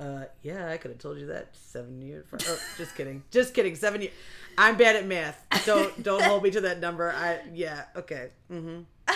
Uh, 0.02 0.26
yeah, 0.42 0.68
I 0.68 0.78
could 0.78 0.90
have 0.90 1.00
told 1.00 1.20
you 1.20 1.28
that 1.28 1.50
seven 1.56 2.02
years. 2.02 2.26
For, 2.28 2.40
oh, 2.42 2.58
just 2.76 2.96
kidding. 2.96 3.22
Just 3.30 3.54
kidding. 3.54 3.76
Seven 3.76 4.02
years. 4.02 4.14
I'm 4.58 4.76
bad 4.76 4.96
at 4.96 5.06
math. 5.06 5.46
Don't 5.66 6.02
don't 6.02 6.24
hold 6.24 6.42
me 6.42 6.50
to 6.52 6.62
that 6.62 6.80
number. 6.80 7.12
I 7.12 7.40
yeah. 7.54 7.84
Okay. 7.96 8.30
Mm-hmm. 8.52 8.82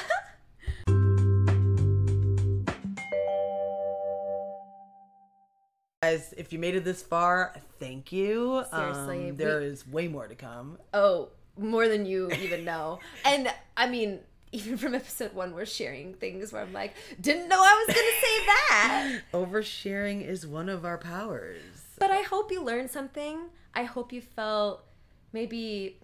Guys, 6.04 6.34
if 6.38 6.54
you 6.54 6.60
made 6.60 6.76
it 6.76 6.84
this 6.84 7.02
far, 7.02 7.56
thank 7.80 8.12
you. 8.12 8.64
Seriously, 8.72 9.30
Um, 9.32 9.36
there 9.38 9.60
we- 9.60 9.66
is 9.66 9.88
way 9.88 10.08
more 10.08 10.28
to 10.28 10.36
come. 10.36 10.78
Oh, 10.94 11.30
more 11.58 11.88
than 11.88 12.06
you 12.06 12.30
even 12.32 12.64
know. 12.66 13.00
and 13.24 13.52
I 13.76 13.88
mean, 13.88 14.20
even 14.52 14.78
from 14.78 14.96
episode 14.96 15.34
one, 15.34 15.54
we're 15.54 15.66
sharing 15.66 16.14
things 16.14 16.52
where 16.52 16.62
I'm 16.62 16.74
like, 16.74 16.94
didn't 17.20 17.50
know 17.50 17.60
I 17.60 17.86
was 17.88 17.96
going 17.96 18.08
to 18.08 18.22
say 18.22 18.46
that. 18.46 19.22
Oversharing 19.34 20.28
is 20.28 20.46
one 20.46 20.70
of 20.70 20.86
our 20.86 20.98
powers. 20.98 21.62
But 22.00 22.12
I 22.12 22.22
hope 22.22 22.52
you 22.52 22.64
learned 22.64 22.90
something. 22.90 23.40
I 23.74 23.84
hope 23.84 24.14
you 24.14 24.22
felt 24.22 24.86
maybe 25.34 26.00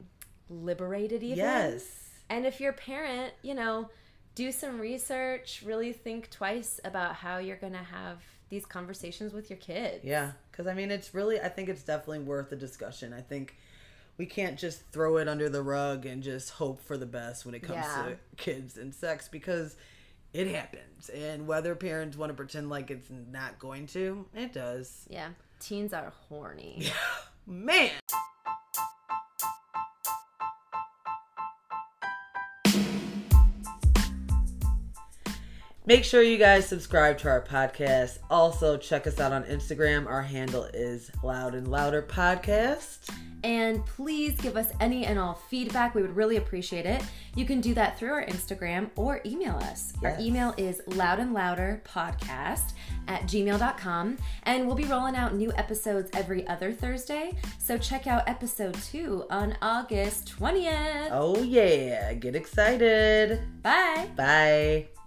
liberated, 0.50 1.24
even. 1.24 1.38
Yes. 1.38 2.10
And 2.30 2.46
if 2.46 2.60
you're 2.60 2.72
a 2.72 2.74
parent, 2.74 3.34
you 3.42 3.54
know, 3.54 3.90
do 4.36 4.52
some 4.52 4.80
research, 4.80 5.64
really 5.66 5.94
think 5.94 6.30
twice 6.30 6.80
about 6.86 7.16
how 7.16 7.38
you're 7.38 7.58
going 7.58 7.74
to 7.74 7.80
have 7.80 8.22
these 8.50 8.66
conversations 8.66 9.34
with 9.34 9.50
your 9.50 9.58
kids. 9.58 10.04
Yeah, 10.04 10.32
because 10.52 10.68
I 10.68 10.74
mean, 10.74 10.92
it's 10.92 11.14
really, 11.14 11.40
I 11.40 11.50
think 11.50 11.70
it's 11.70 11.84
definitely 11.84 12.20
worth 12.20 12.52
a 12.52 12.56
discussion. 12.56 13.14
I 13.14 13.22
think 13.22 13.56
we 14.18 14.26
can't 14.26 14.58
just 14.58 14.84
throw 14.92 15.18
it 15.18 15.28
under 15.28 15.50
the 15.50 15.62
rug 15.64 16.06
and 16.06 16.22
just 16.22 16.52
hope 16.52 16.82
for 16.82 16.98
the 16.98 17.06
best 17.06 17.46
when 17.46 17.56
it 17.56 17.62
comes 17.62 17.78
Yeah. 17.86 18.04
to 18.10 18.18
kids 18.38 18.78
and 18.78 18.94
sex 18.94 19.28
because 19.28 19.76
it 20.34 20.48
happens. 20.48 21.10
And 21.10 21.48
whether 21.48 21.76
parents 21.76 22.18
want 22.18 22.30
to 22.30 22.34
pretend 22.36 22.70
like 22.70 22.92
it's 22.92 23.10
not 23.10 23.60
going 23.60 23.88
to, 23.88 24.26
it 24.36 24.54
does. 24.54 25.06
Yeah. 25.10 25.30
Teens 25.60 25.94
are 25.94 26.14
horny. 26.30 26.86
Man. 27.48 27.92
Make 35.86 36.04
sure 36.04 36.22
you 36.22 36.38
guys 36.38 36.68
subscribe 36.68 37.18
to 37.20 37.30
our 37.30 37.42
podcast. 37.42 38.20
Also, 38.30 38.78
check 38.78 39.08
us 39.08 39.20
out 39.20 39.34
on 39.34 39.44
Instagram. 39.46 40.06
Our 40.08 40.22
handle 40.22 40.66
is 40.66 41.12
Loud 41.24 41.56
and 41.56 41.68
Louder 41.68 42.04
Podcast. 42.04 43.10
And 43.44 43.86
please 43.86 44.36
give 44.40 44.56
us 44.58 44.68
any 44.80 45.06
and 45.06 45.18
all 45.18 45.34
feedback. 45.34 45.96
We 45.96 46.02
would 46.02 46.16
really 46.16 46.38
appreciate 46.38 46.86
it. 46.86 47.04
You 47.36 47.46
can 47.46 47.62
do 47.62 47.74
that 47.74 47.98
through 47.98 48.12
our 48.12 48.26
Instagram 48.26 48.90
or 48.96 49.22
email 49.26 49.56
us. 49.56 49.94
Our 50.04 50.16
email 50.20 50.54
is 50.58 50.82
loud 50.88 51.20
and 51.20 51.34
louder 51.34 51.82
podcast 51.86 52.74
at 53.08 53.24
gmail.com. 53.24 54.18
And 54.44 54.68
we'll 54.68 54.76
be 54.76 54.86
rolling 54.86 55.16
out 55.16 55.36
new 55.36 55.52
episodes 55.54 56.10
every 56.14 56.46
other 56.48 56.72
Thursday. 56.72 57.36
So 57.58 57.78
check 57.78 58.08
out 58.08 58.28
episode 58.28 58.76
two 58.76 59.26
on 59.30 59.58
August 59.62 60.34
20th. 60.40 61.10
Oh, 61.12 61.42
yeah. 61.42 62.14
Get 62.14 62.36
excited. 62.36 63.40
Bye. 63.64 64.10
Bye. 64.16 65.01